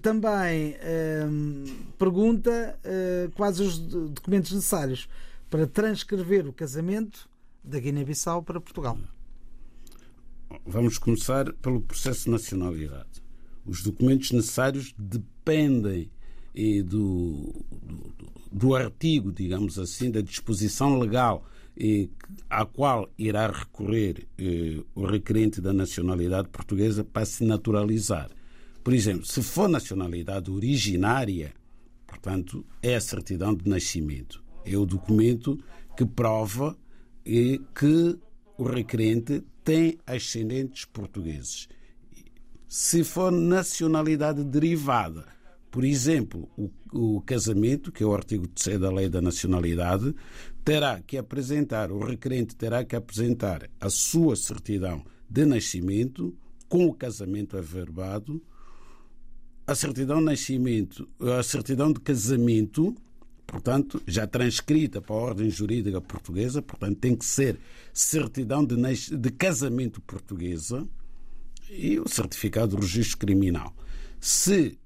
também 0.00 0.74
pergunta 1.98 2.78
quais 3.34 3.60
os 3.60 3.78
documentos 3.78 4.52
necessários 4.52 5.08
para 5.50 5.66
transcrever 5.66 6.46
o 6.46 6.52
casamento 6.52 7.28
da 7.62 7.78
Guiné-Bissau 7.78 8.42
para 8.42 8.58
Portugal? 8.58 8.98
Vamos 10.66 10.96
começar 10.96 11.52
pelo 11.54 11.82
processo 11.82 12.24
de 12.24 12.30
nacionalidade. 12.30 13.22
Os 13.66 13.82
documentos 13.82 14.30
necessários 14.32 14.94
dependem 14.98 16.10
eh, 16.60 16.82
do, 16.82 17.54
do, 17.70 18.12
do, 18.50 18.74
artigo, 18.74 19.30
digamos 19.30 19.78
assim, 19.78 20.10
da 20.10 20.20
disposição 20.20 20.98
legal 20.98 21.46
eh, 21.78 22.08
à 22.50 22.66
qual 22.66 23.08
irá 23.16 23.46
recorrer 23.46 24.26
eh, 24.36 24.82
o 24.92 25.06
requerente 25.06 25.60
da 25.60 25.72
nacionalidade 25.72 26.48
portuguesa 26.48 27.04
para 27.04 27.24
se 27.24 27.44
naturalizar. 27.44 28.28
Por 28.82 28.92
exemplo, 28.92 29.24
se 29.24 29.40
for 29.40 29.68
nacionalidade 29.68 30.50
originária, 30.50 31.54
portanto, 32.04 32.66
é 32.82 32.96
a 32.96 33.00
certidão 33.00 33.54
de 33.54 33.70
nascimento. 33.70 34.42
É 34.64 34.76
o 34.76 34.84
documento 34.84 35.62
que 35.96 36.04
prova 36.04 36.76
que 37.24 38.18
o 38.56 38.64
requerente 38.64 39.44
tem 39.62 39.96
ascendentes 40.04 40.86
portugueses. 40.86 41.68
Se 42.66 43.04
for 43.04 43.30
nacionalidade 43.30 44.42
derivada, 44.42 45.37
por 45.70 45.84
exemplo, 45.84 46.48
o, 46.56 46.70
o, 46.92 47.20
casamento, 47.22 47.92
que 47.92 48.02
é 48.02 48.06
o 48.06 48.14
artigo 48.14 48.46
3 48.48 48.80
da 48.80 48.90
Lei 48.90 49.08
da 49.08 49.20
Nacionalidade, 49.20 50.14
terá 50.64 51.00
que 51.00 51.16
apresentar, 51.18 51.92
o 51.92 51.98
requerente 51.98 52.56
terá 52.56 52.84
que 52.84 52.96
apresentar 52.96 53.68
a 53.80 53.90
sua 53.90 54.34
certidão 54.36 55.04
de 55.28 55.44
nascimento 55.44 56.34
com 56.68 56.86
o 56.86 56.94
casamento 56.94 57.56
averbado, 57.56 58.42
a 59.66 59.74
certidão 59.74 60.18
de 60.18 60.24
nascimento, 60.24 61.08
a 61.20 61.42
certidão 61.42 61.92
de 61.92 62.00
casamento, 62.00 62.94
portanto, 63.46 64.02
já 64.06 64.26
transcrita 64.26 65.00
para 65.02 65.14
a 65.14 65.18
ordem 65.18 65.50
jurídica 65.50 66.00
portuguesa, 66.00 66.62
portanto, 66.62 66.98
tem 66.98 67.14
que 67.14 67.24
ser 67.24 67.58
certidão 67.92 68.64
de, 68.64 68.76
de 69.16 69.30
casamento 69.30 70.00
portuguesa 70.00 70.88
e 71.70 72.00
o 72.00 72.08
certificado 72.08 72.76
de 72.76 72.82
registro 72.82 73.18
criminal. 73.18 73.74
Se 74.18 74.78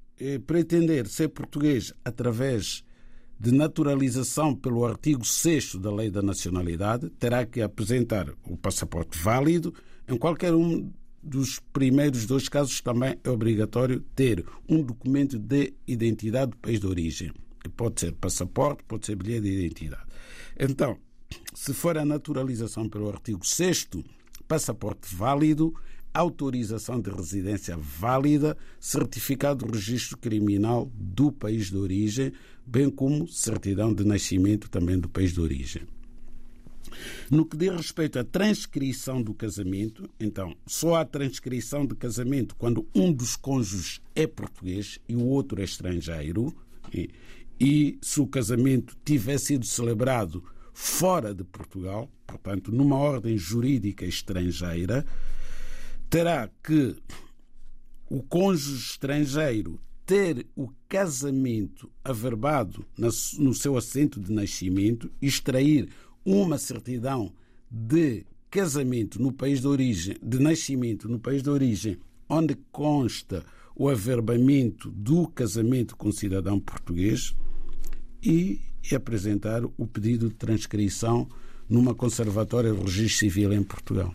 pretender 0.47 1.07
ser 1.07 1.29
português 1.29 1.93
através 2.05 2.85
de 3.39 3.53
naturalização 3.53 4.55
pelo 4.55 4.85
artigo 4.85 5.25
6 5.25 5.77
da 5.77 5.93
Lei 5.93 6.11
da 6.11 6.23
Nacionalidade, 6.23 7.11
terá 7.11 7.45
que 7.45 7.61
apresentar 7.61 8.29
o 8.45 8.57
passaporte 8.57 9.19
válido 9.19 9.75
em 10.09 10.17
qualquer 10.17 10.55
um 10.55 10.93
dos 11.23 11.61
primeiros 11.73 12.27
dois 12.27 12.49
casos 12.49 12.81
também 12.81 13.19
é 13.23 13.31
obrigatório 13.31 14.01
ter 14.15 14.45
um 14.69 14.83
documento 14.83 15.39
de 15.39 15.73
identidade 15.87 16.51
do 16.51 16.57
país 16.57 16.81
de 16.81 16.87
origem. 16.87 17.33
Que 17.63 17.69
pode 17.69 18.01
ser 18.01 18.13
passaporte, 18.13 18.83
pode 18.89 19.07
ser 19.07 19.15
bilhete 19.15 19.43
de 19.43 19.51
identidade. 19.51 20.03
Então, 20.59 20.99
se 21.55 21.73
for 21.73 21.97
a 21.97 22.05
naturalização 22.05 22.89
pelo 22.89 23.09
artigo 23.09 23.47
6 23.47 23.89
passaporte 24.49 25.15
válido, 25.15 25.73
autorização 26.13 27.01
de 27.01 27.11
residência 27.11 27.77
válida, 27.77 28.57
certificado 28.79 29.67
de 29.67 29.73
registro 29.73 30.19
criminal 30.19 30.91
do 30.95 31.33
país 31.33 31.71
de 31.71 31.77
origem, 31.77 32.33
bem 32.67 32.91
como 32.91 33.27
certidão 33.27 33.93
de 33.93 34.05
nascimento 34.05 34.69
também 34.69 34.99
do 34.99 35.09
país 35.09 35.33
de 35.33 35.41
origem. 35.41 35.83
No 37.31 37.47
que 37.47 37.57
diz 37.57 37.71
respeito 37.71 38.19
à 38.19 38.25
transcrição 38.25 39.23
do 39.23 39.33
casamento, 39.33 40.09
então, 40.21 40.55
só 40.67 40.97
há 40.97 41.05
transcrição 41.05 41.87
de 41.87 41.95
casamento 41.95 42.55
quando 42.57 42.87
um 42.95 43.13
dos 43.13 43.37
cônjuges 43.37 44.01
é 44.15 44.27
português 44.27 44.99
e 45.09 45.17
o 45.17 45.25
outro 45.25 45.61
é 45.61 45.65
estrangeiro, 45.65 46.55
e, 46.93 47.11
e 47.59 47.99
se 48.03 48.21
o 48.21 48.27
casamento 48.27 48.97
tiver 49.05 49.39
sido 49.39 49.65
celebrado 49.65 50.45
fora 50.75 51.35
de 51.35 51.45
Portugal, 51.45 52.11
portanto, 52.27 52.71
numa 52.73 52.97
ordem 52.97 53.37
jurídica 53.37 54.05
estrangeira, 54.05 55.05
terá 56.13 56.47
que 56.63 56.95
o 58.11 58.23
cônjuge 58.23 58.85
estrangeiro 58.85 59.81
ter 60.05 60.47
o 60.55 60.69
casamento 60.87 61.91
averbado 62.05 62.85
no 63.39 63.55
seu 63.55 63.79
assento 63.79 64.21
de 64.21 64.31
nascimento, 64.31 65.11
extrair 65.23 65.89
uma 66.23 66.59
certidão 66.59 67.33
de 67.71 68.27
casamento 68.51 69.23
no 69.23 69.33
país 69.33 69.63
de 69.63 69.67
origem, 69.67 70.15
de 70.23 70.39
nascimento 70.39 71.09
no 71.09 71.19
país 71.19 71.43
de 71.43 71.49
origem, 71.49 71.99
onde 72.29 72.57
consta 72.71 73.43
o 73.75 73.89
averbamento 73.89 74.91
do 74.91 75.27
casamento 75.29 75.97
com 75.97 76.13
cidadão 76.13 76.61
português 76.61 77.35
e 78.23 78.61
apresentar 78.95 79.65
o 79.65 79.87
pedido 79.87 80.29
de 80.29 80.35
transcrição 80.35 81.27
numa 81.67 81.95
conservatória 81.95 82.71
de 82.71 82.83
registro 82.83 83.21
civil 83.21 83.51
em 83.55 83.63
Portugal. 83.63 84.15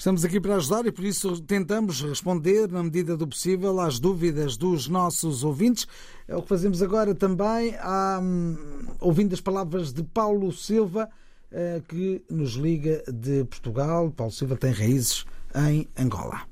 Estamos 0.00 0.24
aqui 0.24 0.40
para 0.40 0.56
ajudar 0.56 0.86
e 0.86 0.90
por 0.90 1.04
isso 1.04 1.42
tentamos 1.42 2.00
responder, 2.00 2.66
na 2.72 2.82
medida 2.82 3.18
do 3.18 3.28
possível, 3.28 3.78
às 3.78 4.00
dúvidas 4.00 4.56
dos 4.56 4.88
nossos 4.88 5.44
ouvintes. 5.44 5.86
É 6.26 6.34
o 6.34 6.40
que 6.40 6.48
fazemos 6.48 6.82
agora 6.82 7.14
também, 7.14 7.74
hum, 8.22 8.56
ouvindo 8.98 9.34
as 9.34 9.42
palavras 9.42 9.92
de 9.92 10.02
Paulo 10.02 10.50
Silva 10.52 11.06
eh, 11.52 11.82
que 11.86 12.24
nos 12.30 12.52
liga 12.52 13.02
de 13.12 13.44
Portugal. 13.44 14.10
Paulo 14.10 14.32
Silva 14.32 14.56
tem 14.56 14.72
raízes 14.72 15.26
em 15.54 15.86
Angola. 15.98 16.44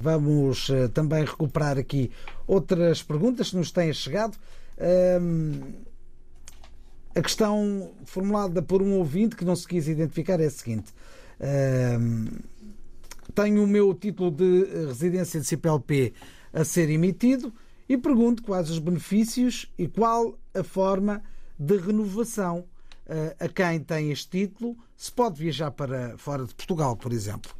Vamos 0.00 0.70
eh, 0.70 0.86
também 0.86 1.24
recuperar 1.24 1.76
aqui 1.76 2.12
outras 2.46 3.02
perguntas 3.02 3.50
que 3.50 3.56
nos 3.56 3.72
têm 3.72 3.92
chegado. 3.92 4.38
Ehm, 4.78 5.82
a 7.12 7.20
questão 7.20 7.90
formulada 8.04 8.62
por 8.62 8.80
um 8.80 8.92
ouvinte 8.98 9.34
que 9.34 9.44
não 9.44 9.56
se 9.56 9.66
quis 9.66 9.88
identificar 9.88 10.38
é 10.38 10.46
a 10.46 10.50
seguinte: 10.50 10.94
ehm, 11.40 12.28
tenho 13.34 13.64
o 13.64 13.66
meu 13.66 13.94
título 13.94 14.30
de 14.30 14.64
residência 14.86 15.40
de 15.40 15.46
CPLP 15.46 16.12
a 16.52 16.64
ser 16.64 16.88
emitido 16.90 17.52
e 17.88 17.96
pergunto 17.96 18.42
quais 18.42 18.70
os 18.70 18.78
benefícios 18.78 19.70
e 19.78 19.88
qual 19.88 20.38
a 20.54 20.62
forma 20.62 21.22
de 21.58 21.76
renovação 21.76 22.64
a 23.38 23.48
quem 23.48 23.80
tem 23.80 24.10
este 24.10 24.46
título, 24.46 24.76
se 24.96 25.12
pode 25.12 25.38
viajar 25.38 25.70
para 25.70 26.16
fora 26.16 26.46
de 26.46 26.54
Portugal, 26.54 26.96
por 26.96 27.12
exemplo? 27.12 27.52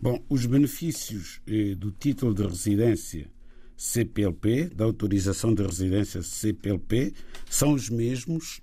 Bom, 0.00 0.22
os 0.30 0.46
benefícios 0.46 1.42
eh, 1.46 1.74
do 1.74 1.90
título 1.90 2.34
de 2.34 2.42
residência 2.42 3.30
CPLP, 3.76 4.70
da 4.74 4.84
autorização 4.84 5.54
de 5.54 5.62
residência 5.62 6.22
CPLP, 6.22 7.12
são 7.50 7.74
os 7.74 7.90
mesmos 7.90 8.62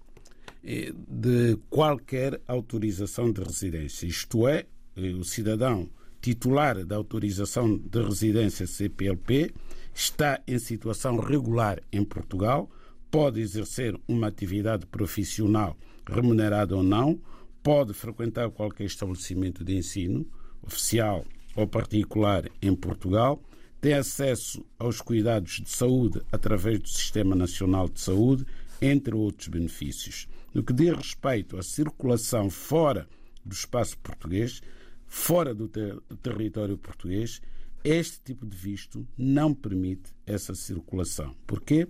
eh, 0.64 0.92
de 1.08 1.58
qualquer 1.70 2.42
autorização 2.48 3.32
de 3.32 3.44
residência. 3.44 4.08
Isto 4.08 4.48
é, 4.48 4.66
eh, 4.96 5.10
o 5.14 5.24
cidadão 5.24 5.88
titular 6.22 6.86
da 6.86 6.96
autorização 6.96 7.78
de 7.78 8.02
residência 8.02 8.68
CPLP 8.68 9.54
está 9.94 10.42
em 10.48 10.60
situação 10.60 11.18
regular 11.20 11.82
em 11.92 12.04
Portugal, 12.04 12.70
pode 13.10 13.40
exercer 13.40 14.00
uma 14.08 14.28
atividade 14.28 14.86
profissional 14.86 15.78
remunerado 16.08 16.78
ou 16.78 16.84
não, 16.84 17.20
pode 17.64 17.94
frequentar 17.94 18.50
qualquer 18.52 18.86
estabelecimento 18.86 19.64
de 19.64 19.76
ensino, 19.76 20.26
oficial 20.62 21.26
ou 21.56 21.68
particular, 21.68 22.50
em 22.62 22.76
Portugal, 22.76 23.42
tem 23.82 23.94
acesso 23.94 24.66
aos 24.78 25.02
cuidados 25.02 25.62
de 25.64 25.70
saúde 25.70 26.22
através 26.32 26.80
do 26.80 26.88
Sistema 26.88 27.36
Nacional 27.36 27.88
de 27.90 28.00
Saúde, 28.00 28.46
entre 28.82 29.16
outros 29.16 29.48
benefícios. 29.48 30.28
No 30.54 30.64
que 30.64 30.74
diz 30.74 30.96
respeito 30.96 31.58
à 31.58 31.64
circulação 31.64 32.50
fora 32.50 33.08
do 33.44 33.54
espaço 33.54 33.98
português, 34.00 34.62
fora 35.08 35.54
do, 35.54 35.68
ter 35.68 36.00
território 36.22 36.78
português, 36.78 37.42
este 37.84 38.20
tipo 38.22 38.46
de 38.46 38.56
visto 38.56 39.08
não 39.18 39.54
permite 39.54 40.12
essa 40.26 40.54
circulação. 40.54 41.36
Porquê? 41.46 41.88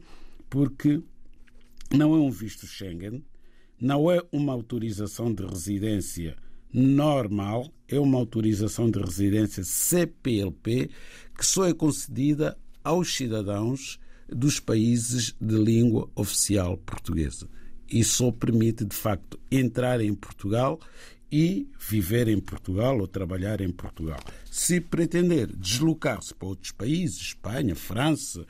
Porque 0.49 1.01
não 1.91 2.13
é 2.13 2.19
um 2.19 2.29
visto 2.29 2.67
Schengen, 2.67 3.23
não 3.79 4.11
é 4.11 4.21
uma 4.31 4.53
autorização 4.53 5.33
de 5.33 5.45
residência 5.45 6.35
normal, 6.73 7.71
é 7.87 7.99
uma 7.99 8.17
autorização 8.17 8.89
de 8.89 8.99
residência 8.99 9.63
CPLP 9.63 10.89
que 11.37 11.45
só 11.45 11.65
é 11.65 11.73
concedida 11.73 12.57
aos 12.83 13.15
cidadãos 13.15 13.99
dos 14.27 14.59
países 14.59 15.35
de 15.39 15.55
língua 15.55 16.09
oficial 16.15 16.77
portuguesa. 16.77 17.47
E 17.89 18.03
só 18.03 18.31
permite, 18.31 18.83
de 18.83 18.95
facto, 18.95 19.39
entrar 19.49 20.01
em 20.01 20.13
Portugal 20.13 20.79
e 21.31 21.69
viver 21.79 22.27
em 22.27 22.39
Portugal 22.39 22.97
ou 22.99 23.07
trabalhar 23.07 23.61
em 23.61 23.71
Portugal. 23.71 24.19
Se 24.45 24.79
pretender 24.79 25.47
deslocar-se 25.47 26.33
para 26.33 26.47
outros 26.47 26.71
países, 26.71 27.19
Espanha, 27.19 27.75
França, 27.75 28.45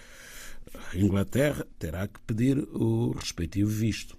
Inglaterra, 0.94 1.66
terá 1.80 2.08
que 2.08 2.20
pedir 2.22 2.58
o 2.58 3.12
respectivo 3.12 3.70
visto. 3.70 4.18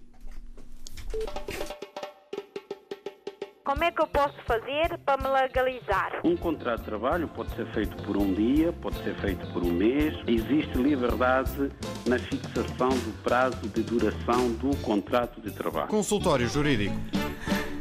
Como 3.69 3.85
é 3.85 3.93
que 3.93 4.01
eu 4.01 4.07
posso 4.07 4.35
fazer 4.47 4.97
para 5.05 5.23
me 5.23 5.29
legalizar? 5.29 6.23
Um 6.25 6.35
contrato 6.39 6.79
de 6.79 6.87
trabalho 6.87 7.29
pode 7.29 7.55
ser 7.55 7.67
feito 7.75 8.03
por 8.03 8.17
um 8.17 8.33
dia, 8.33 8.73
pode 8.73 8.97
ser 9.05 9.15
feito 9.21 9.47
por 9.53 9.63
um 9.63 9.71
mês. 9.71 10.15
Existe 10.27 10.79
liberdade 10.79 11.71
na 12.07 12.19
fixação 12.19 12.89
do 12.89 13.23
prazo 13.23 13.69
de 13.69 13.83
duração 13.83 14.53
do 14.55 14.75
contrato 14.79 15.39
de 15.43 15.51
trabalho. 15.51 15.89
Consultório 15.89 16.49
Jurídico. 16.49 16.97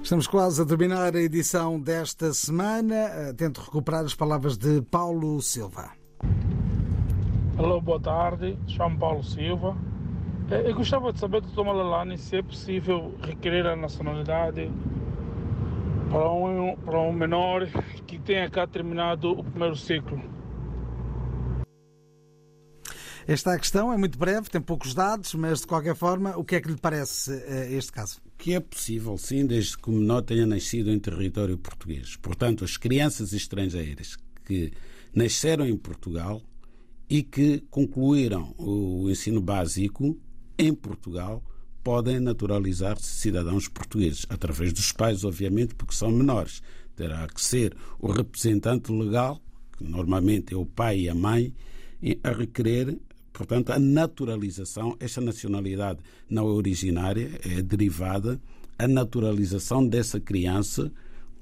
Estamos 0.08 0.26
quase 0.26 0.62
a 0.62 0.66
terminar 0.66 1.14
a 1.18 1.22
edição 1.22 1.78
desta 1.78 2.34
semana. 2.34 3.34
Tento 3.36 3.60
recuperar 3.60 4.06
as 4.06 4.16
palavras 4.16 4.58
de 4.58 4.82
Paulo 4.84 5.42
Silva. 5.42 5.92
Alô, 7.58 7.82
boa 7.82 8.00
tarde. 8.00 8.58
Chamo 8.68 8.98
Paulo 8.98 9.22
Silva. 9.22 9.76
Eu 10.50 10.74
gostava 10.74 11.12
de 11.12 11.20
saber 11.20 11.42
do 11.42 11.50
Dr. 11.50 11.62
Malalani 11.62 12.18
se 12.18 12.38
é 12.38 12.42
possível 12.42 13.16
requerer 13.22 13.68
a 13.68 13.76
nacionalidade 13.76 14.72
para 16.10 16.32
um, 16.32 16.78
para 16.78 17.02
um 17.02 17.12
menor 17.12 17.68
que 18.08 18.18
tenha 18.18 18.50
cá 18.50 18.66
terminado 18.66 19.32
o 19.32 19.44
primeiro 19.44 19.76
ciclo. 19.76 20.24
Esta 23.28 23.56
a 23.56 23.60
questão 23.60 23.92
é 23.92 23.98
muito 23.98 24.18
breve, 24.18 24.50
tem 24.50 24.62
poucos 24.62 24.94
dados, 24.94 25.34
mas 25.34 25.60
de 25.60 25.68
qualquer 25.68 25.98
forma, 25.98 26.38
o 26.38 26.46
que 26.46 26.56
é 26.56 26.62
que 26.62 26.70
lhe 26.70 26.78
parece 26.78 27.34
este 27.76 27.92
caso? 27.92 28.22
Que 28.38 28.54
é 28.54 28.60
possível, 28.60 29.18
sim, 29.18 29.46
desde 29.46 29.78
que 29.78 29.90
o 29.90 29.94
menor 29.94 30.22
tenha 30.22 30.46
nascido 30.46 30.92
em 30.92 31.00
território 31.00 31.58
português. 31.58 32.16
Portanto, 32.16 32.64
as 32.64 32.78
crianças 32.78 33.34
estrangeiras 33.34 34.18
que 34.46 34.72
nasceram 35.14 35.66
em 35.66 35.76
Portugal 35.76 36.42
e 37.10 37.24
que 37.24 37.64
concluíram 37.70 38.54
o 38.58 39.10
ensino 39.10 39.42
básico 39.42 40.18
em 40.58 40.74
Portugal 40.74 41.44
podem 41.84 42.20
naturalizar-se 42.20 43.08
cidadãos 43.08 43.68
portugueses, 43.70 44.26
através 44.30 44.74
dos 44.74 44.92
pais, 44.92 45.24
obviamente, 45.24 45.74
porque 45.74 45.96
são 45.96 46.12
menores. 46.12 46.62
Terá 46.96 47.26
que 47.28 47.42
ser 47.42 47.76
o 48.00 48.12
representante 48.12 48.92
legal, 48.92 49.42
que 49.78 49.84
normalmente 49.84 50.54
é 50.54 50.58
o 50.58 50.66
pai 50.66 51.02
e 51.02 51.10
a 51.10 51.16
mãe, 51.16 51.54
a 52.24 52.32
requerer, 52.32 52.98
portanto, 53.38 53.72
a 53.72 53.78
naturalização. 53.78 54.98
Esta 55.00 55.22
nacionalidade 55.22 56.00
não 56.28 56.48
é 56.48 56.52
originária, 56.52 57.40
é 57.46 57.62
derivada, 57.62 58.42
a 58.80 58.88
naturalização 58.88 59.88
dessa 59.88 60.20
criança 60.20 60.92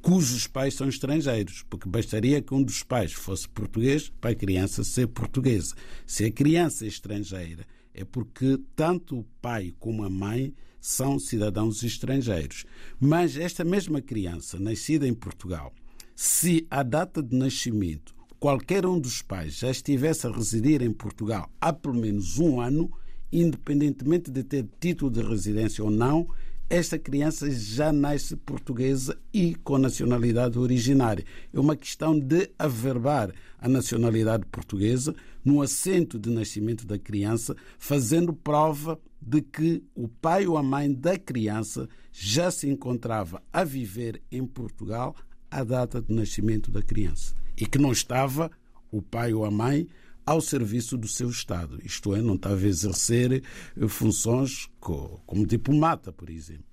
cujos 0.02 0.46
pais 0.46 0.76
são 0.76 0.88
estrangeiros, 0.88 1.64
porque 1.68 1.89
bastaria 1.89 2.39
que 2.39 2.54
um 2.54 2.62
dos 2.62 2.84
pais 2.84 3.12
fosse 3.12 3.50
português 3.50 4.12
para 4.22 4.32
a 4.32 4.36
criança 4.36 4.84
ser 4.84 5.08
portuguesa. 5.08 5.74
Se 6.06 6.26
a 6.26 6.32
criança 6.32 6.86
é 6.86 6.88
estrangeira 6.88 7.66
é 7.91 8.04
porque 8.04 8.60
tanto 8.76 9.20
o 9.20 9.24
pai 9.41 9.74
como 9.80 10.04
a 10.04 10.10
mãe 10.10 10.54
são 10.80 11.18
cidadãos 11.18 11.82
estrangeiros. 11.82 12.66
Mas 13.00 13.38
esta 13.38 13.64
mesma 13.64 14.02
criança, 14.02 14.60
nascida 14.60 15.08
em 15.08 15.14
Portugal, 15.14 15.74
se 16.14 16.68
à 16.70 16.84
data 16.84 17.24
de 17.24 17.36
nascimento 17.36 18.14
qualquer 18.46 18.86
um 18.86 19.00
dos 19.00 19.24
pais 19.24 19.58
já 19.58 19.72
estivesse 19.72 20.28
a 20.28 20.30
residir 20.30 20.84
em 20.84 20.91
Portugal 20.93 21.50
há 21.60 21.74
pelo 21.74 21.96
menos 21.96 22.38
um 22.38 22.62
ano, 22.62 22.91
independentemente 23.32 24.30
de 24.30 24.43
ter 24.43 24.68
título 24.80 25.10
de 25.10 25.20
residência 25.20 25.84
ou 25.84 25.89
não, 25.89 26.28
esta 26.70 27.00
criança 27.00 27.50
já 27.50 27.91
nasce 27.91 28.36
portuguesa 28.36 29.18
e 29.34 29.56
com 29.56 29.80
nacionalidade 29.80 30.60
originária. 30.60 31.26
É 31.52 31.60
uma 31.60 31.76
questão 31.76 32.20
de 32.20 32.52
averbar 32.60 33.34
a 33.58 33.68
nacionalidade 33.68 34.46
portuguesa 34.46 35.16
no 35.43 35.60
assento 35.64 36.20
de 36.20 36.30
nascimento 36.30 36.86
da 36.86 37.00
criança, 37.00 37.56
fazendo 37.80 38.32
prova 38.32 39.00
de 39.20 39.41
que 39.41 39.84
o 39.96 40.08
pai 40.08 40.46
ou 40.46 40.56
a 40.56 40.62
mãe 40.62 40.93
da 40.93 41.18
criança 41.18 41.89
já 42.12 42.52
se 42.52 42.70
encontrava 42.70 43.41
a 43.52 43.64
viver 43.64 44.22
em 44.32 44.46
Portugal 44.46 45.16
à 45.50 45.64
data 45.64 46.00
de 46.00 46.14
nascimento 46.14 46.70
da 46.70 46.84
criança 46.84 47.43
e 47.58 47.66
que 47.66 47.78
não 47.78 47.91
estava 47.91 48.51
o 48.91 49.01
pai 49.01 49.34
ou 49.34 49.45
a 49.45 49.51
mãe 49.51 49.88
ao 50.26 50.41
serviço 50.41 50.97
do 50.97 51.08
seu 51.08 51.30
Estado. 51.30 51.80
Isto 51.84 52.16
é, 52.16 52.22
não 52.22 52.36
estava 52.36 52.56
a 52.56 52.68
exercer 52.68 53.43
funções 53.88 54.70
como 54.80 55.45
diplomata, 55.45 56.12
por 56.12 56.30
exemplo. 56.30 56.66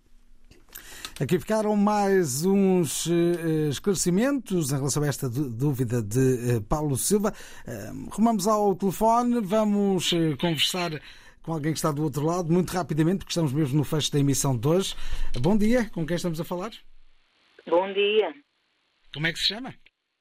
Aqui 1.21 1.39
ficaram 1.39 1.77
mais 1.77 2.45
uns 2.47 3.07
esclarecimentos 3.69 4.73
em 4.73 4.77
relação 4.77 5.03
a 5.03 5.07
esta 5.07 5.29
dúvida 5.29 6.03
de 6.03 6.61
Paulo 6.69 6.97
Silva. 6.97 7.35
Rumamos 8.11 8.47
ao 8.47 8.75
telefone, 8.75 9.41
vamos 9.41 10.11
conversar 10.41 10.91
com 11.43 11.53
alguém 11.53 11.73
que 11.73 11.79
está 11.79 11.93
do 11.93 12.03
outro 12.03 12.25
lado, 12.25 12.51
muito 12.51 12.71
rapidamente, 12.71 13.19
porque 13.19 13.33
estamos 13.33 13.53
mesmo 13.53 13.77
no 13.77 13.85
fecho 13.85 14.11
da 14.13 14.19
emissão 14.21 14.57
de 14.57 14.67
hoje. 14.67 14.95
Bom 15.39 15.57
dia, 15.59 15.91
com 15.91 16.07
quem 16.07 16.17
estamos 16.17 16.41
a 16.41 16.45
falar? 16.45 16.71
Bom 17.69 17.93
dia. 17.93 18.33
Como 19.13 19.27
é 19.27 19.33
que 19.33 19.39
se 19.39 19.47
chama? 19.47 19.75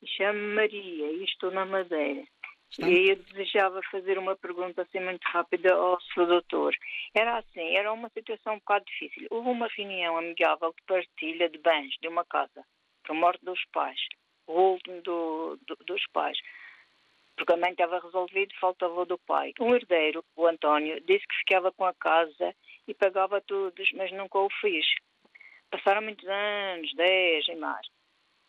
Chamo 0.06 0.56
Maria 0.56 1.12
e 1.12 1.24
estou 1.24 1.52
na 1.52 1.66
Madeira. 1.66 2.24
Está? 2.72 2.88
E 2.88 3.10
eu 3.10 3.16
desejava 3.18 3.82
fazer 3.92 4.18
uma 4.18 4.36
pergunta 4.36 4.82
assim 4.82 5.00
muito 5.02 5.24
rápida 5.26 5.74
ao 5.74 6.00
seu 6.14 6.26
doutor. 6.26 6.74
Era 7.14 7.38
assim, 7.38 7.76
era 7.76 7.92
uma 7.92 8.10
situação 8.10 8.54
um 8.54 8.60
bocado 8.60 8.86
difícil. 8.86 9.28
Houve 9.30 9.50
uma 9.50 9.68
reunião 9.68 10.18
amigável 10.18 10.74
de 10.74 10.84
partilha 10.84 11.50
de 11.50 11.58
bens 11.58 11.94
de 12.02 12.08
uma 12.08 12.24
casa, 12.24 12.64
por 13.04 13.14
morte 13.14 13.44
dos 13.44 13.60
pais, 13.74 14.00
o 14.48 14.54
último 14.54 15.02
do, 15.02 15.60
do, 15.68 15.76
dos 15.86 16.02
pais. 16.14 16.38
Porque 17.36 17.54
a 17.54 17.58
mãe 17.58 17.72
estava 17.72 18.00
resolvido, 18.00 18.56
faltava 18.60 19.06
do 19.06 19.18
pai. 19.18 19.54
Um 19.60 19.76
herdeiro, 19.76 20.24
o 20.36 20.48
António, 20.48 21.02
disse 21.02 21.28
que 21.28 21.38
ficava 21.40 21.72
com 21.72 21.86
a 21.86 21.94
casa 21.94 22.56
e 22.88 22.94
pagava 22.94 23.42
todos, 23.42 23.92
mas 23.94 24.12
nunca 24.14 24.40
o 24.40 24.50
fez. 24.62 24.86
Passaram 25.70 26.02
muitos 26.02 26.28
anos, 26.28 26.94
dez 26.96 27.48
e 27.50 27.56
mais. 27.56 27.86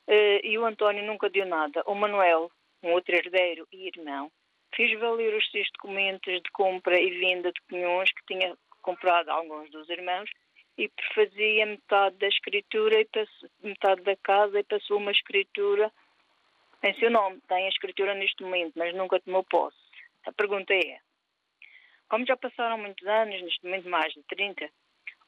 E 0.09 0.59
o 0.59 0.65
António 0.65 1.05
nunca 1.05 1.31
deu 1.31 1.47
nada. 1.47 1.83
O 1.87 1.95
Manuel, 1.95 2.51
um 2.83 2.93
outro 2.93 3.15
herdeiro 3.15 3.67
e 3.73 3.87
irmão, 3.87 4.31
fez 4.75 4.99
valer 4.99 5.35
os 5.35 5.51
seus 5.51 5.69
documentos 5.73 6.35
de 6.43 6.51
compra 6.53 7.01
e 7.01 7.19
venda 7.19 7.53
de 7.53 7.61
pinhões 7.69 8.11
que 8.13 8.27
tinha 8.27 8.57
comprado 8.83 9.31
alguns 9.31 9.71
dos 9.71 9.89
irmãos 9.89 10.31
e 10.77 10.91
fazia 11.15 11.67
metade 11.67 12.17
da 12.17 12.27
escritura 12.27 13.01
e 13.01 13.05
passou, 13.05 13.51
metade 13.63 14.03
da 14.03 14.17
casa 14.17 14.59
e 14.59 14.65
passou 14.65 14.97
uma 14.97 15.13
escritura 15.13 15.93
em 16.83 16.95
seu 16.95 17.11
nome. 17.11 17.41
Tem 17.49 17.67
a 17.67 17.69
escritura 17.69 18.15
neste 18.15 18.43
momento, 18.43 18.73
mas 18.77 18.95
nunca 18.95 19.21
tomou 19.21 19.45
posse. 19.45 19.77
A 20.27 20.33
pergunta 20.33 20.73
é: 20.75 20.99
como 22.09 22.27
já 22.27 22.37
passaram 22.37 22.79
muitos 22.79 23.07
anos, 23.07 23.41
neste 23.43 23.65
momento 23.65 23.89
mais 23.89 24.13
de 24.13 24.23
30, 24.25 24.69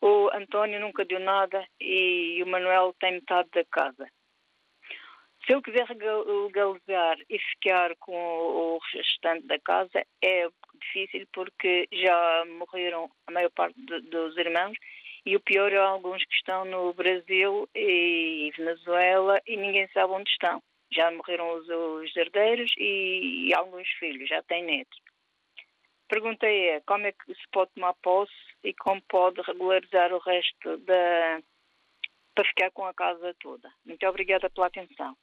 o 0.01 0.31
António 0.35 0.81
nunca 0.81 1.05
deu 1.05 1.21
nada 1.21 1.67
e 1.81 2.43
o 2.43 2.47
Manuel 2.47 2.95
tem 2.99 3.13
metade 3.13 3.49
da 3.51 3.65
casa. 3.65 4.09
Se 5.45 5.53
ele 5.53 5.63
quiser 5.63 5.87
legalizar 5.91 7.19
e 7.29 7.39
ficar 7.39 7.95
com 7.97 8.15
o 8.15 8.79
restante 8.95 9.47
da 9.47 9.59
casa, 9.59 10.05
é 10.23 10.49
difícil 10.81 11.27
porque 11.33 11.87
já 11.93 12.45
morreram 12.59 13.11
a 13.27 13.33
maior 13.33 13.51
parte 13.51 13.79
de, 13.79 14.01
dos 14.03 14.37
irmãos 14.39 14.77
e 15.27 15.37
o 15.37 15.41
pior 15.41 15.71
é 15.73 15.77
alguns 15.77 16.25
que 16.25 16.35
estão 16.35 16.65
no 16.65 16.95
Brasil 16.95 17.69
e 17.75 18.53
Venezuela 18.57 19.41
e 19.47 19.57
ninguém 19.57 19.87
sabe 19.89 20.13
onde 20.13 20.31
estão. 20.31 20.63
Já 20.91 21.11
morreram 21.11 21.59
os, 21.59 21.69
os 21.69 22.17
herdeiros 22.17 22.73
e, 22.79 23.49
e 23.49 23.55
alguns 23.55 23.89
filhos, 23.99 24.29
já 24.29 24.43
têm 24.45 24.65
netos. 24.65 24.99
Pergunta 26.09 26.47
é 26.47 26.81
como 26.87 27.07
é 27.07 27.13
que 27.13 27.35
se 27.35 27.49
pode 27.53 27.71
tomar 27.75 27.95
posse 27.95 28.33
e 28.63 28.73
como 28.75 29.03
pode 29.09 29.41
regularizar 29.43 30.13
o 30.13 30.19
resto 30.19 30.77
da 30.79 31.43
para 32.35 32.45
ficar 32.49 32.71
com 32.73 32.85
a 32.85 32.93
casa 32.93 33.35
toda. 33.41 33.71
Muito 33.85 34.05
obrigada 34.07 34.51
pela 34.51 34.67
atenção. 34.67 35.17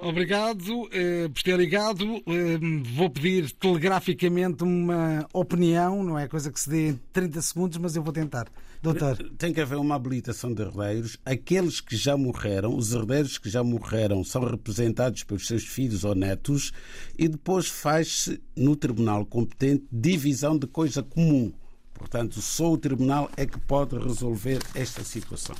Obrigado 0.00 0.88
eh, 0.92 1.28
por 1.28 1.42
ter 1.42 1.56
ligado. 1.56 2.22
Eh, 2.26 2.58
vou 2.94 3.08
pedir 3.08 3.50
telegraficamente 3.52 4.62
uma 4.62 5.26
opinião, 5.32 6.02
não 6.04 6.18
é 6.18 6.28
coisa 6.28 6.52
que 6.52 6.60
se 6.60 6.68
dê 6.68 6.88
em 6.90 7.00
30 7.12 7.42
segundos, 7.42 7.78
mas 7.78 7.96
eu 7.96 8.02
vou 8.02 8.12
tentar. 8.12 8.46
Doutor. 8.82 9.16
Tem 9.38 9.52
que 9.52 9.60
haver 9.60 9.78
uma 9.78 9.94
habilitação 9.94 10.52
de 10.52 10.62
herdeiros. 10.62 11.16
Aqueles 11.24 11.80
que 11.80 11.96
já 11.96 12.16
morreram, 12.16 12.76
os 12.76 12.92
herdeiros 12.92 13.38
que 13.38 13.48
já 13.48 13.64
morreram, 13.64 14.22
são 14.22 14.44
representados 14.44 15.24
pelos 15.24 15.46
seus 15.46 15.64
filhos 15.64 16.04
ou 16.04 16.14
netos 16.14 16.72
e 17.18 17.26
depois 17.26 17.66
faz-se 17.66 18.40
no 18.54 18.76
tribunal 18.76 19.24
competente 19.24 19.86
divisão 19.90 20.58
de 20.58 20.66
coisa 20.66 21.02
comum. 21.02 21.52
Portanto, 21.94 22.40
só 22.42 22.72
o 22.72 22.78
tribunal 22.78 23.30
é 23.36 23.46
que 23.46 23.58
pode 23.58 23.98
resolver 23.98 24.60
esta 24.74 25.02
situação. 25.02 25.56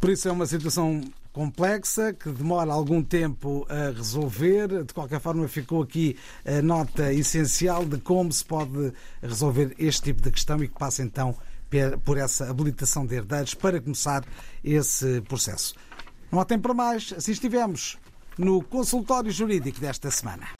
Por 0.00 0.10
isso 0.10 0.28
é 0.28 0.32
uma 0.32 0.46
situação 0.46 1.02
complexa, 1.32 2.12
que 2.12 2.30
demora 2.30 2.72
algum 2.72 3.02
tempo 3.02 3.66
a 3.68 3.90
resolver. 3.90 4.84
De 4.84 4.92
qualquer 4.92 5.20
forma, 5.20 5.46
ficou 5.48 5.82
aqui 5.82 6.16
a 6.44 6.60
nota 6.62 7.12
essencial 7.12 7.84
de 7.84 7.98
como 7.98 8.32
se 8.32 8.44
pode 8.44 8.92
resolver 9.22 9.74
este 9.78 10.02
tipo 10.02 10.22
de 10.22 10.30
questão 10.30 10.62
e 10.62 10.68
que 10.68 10.78
passa 10.78 11.02
então 11.02 11.36
por 12.04 12.18
essa 12.18 12.50
habilitação 12.50 13.06
de 13.06 13.14
herdeiros 13.14 13.54
para 13.54 13.80
começar 13.80 14.24
esse 14.64 15.20
processo. 15.22 15.74
Não 16.30 16.40
há 16.40 16.44
tempo 16.44 16.62
para 16.62 16.74
mais. 16.74 17.12
Assim 17.16 17.32
estivemos 17.32 17.96
no 18.36 18.62
consultório 18.62 19.30
jurídico 19.30 19.80
desta 19.80 20.10
semana. 20.10 20.59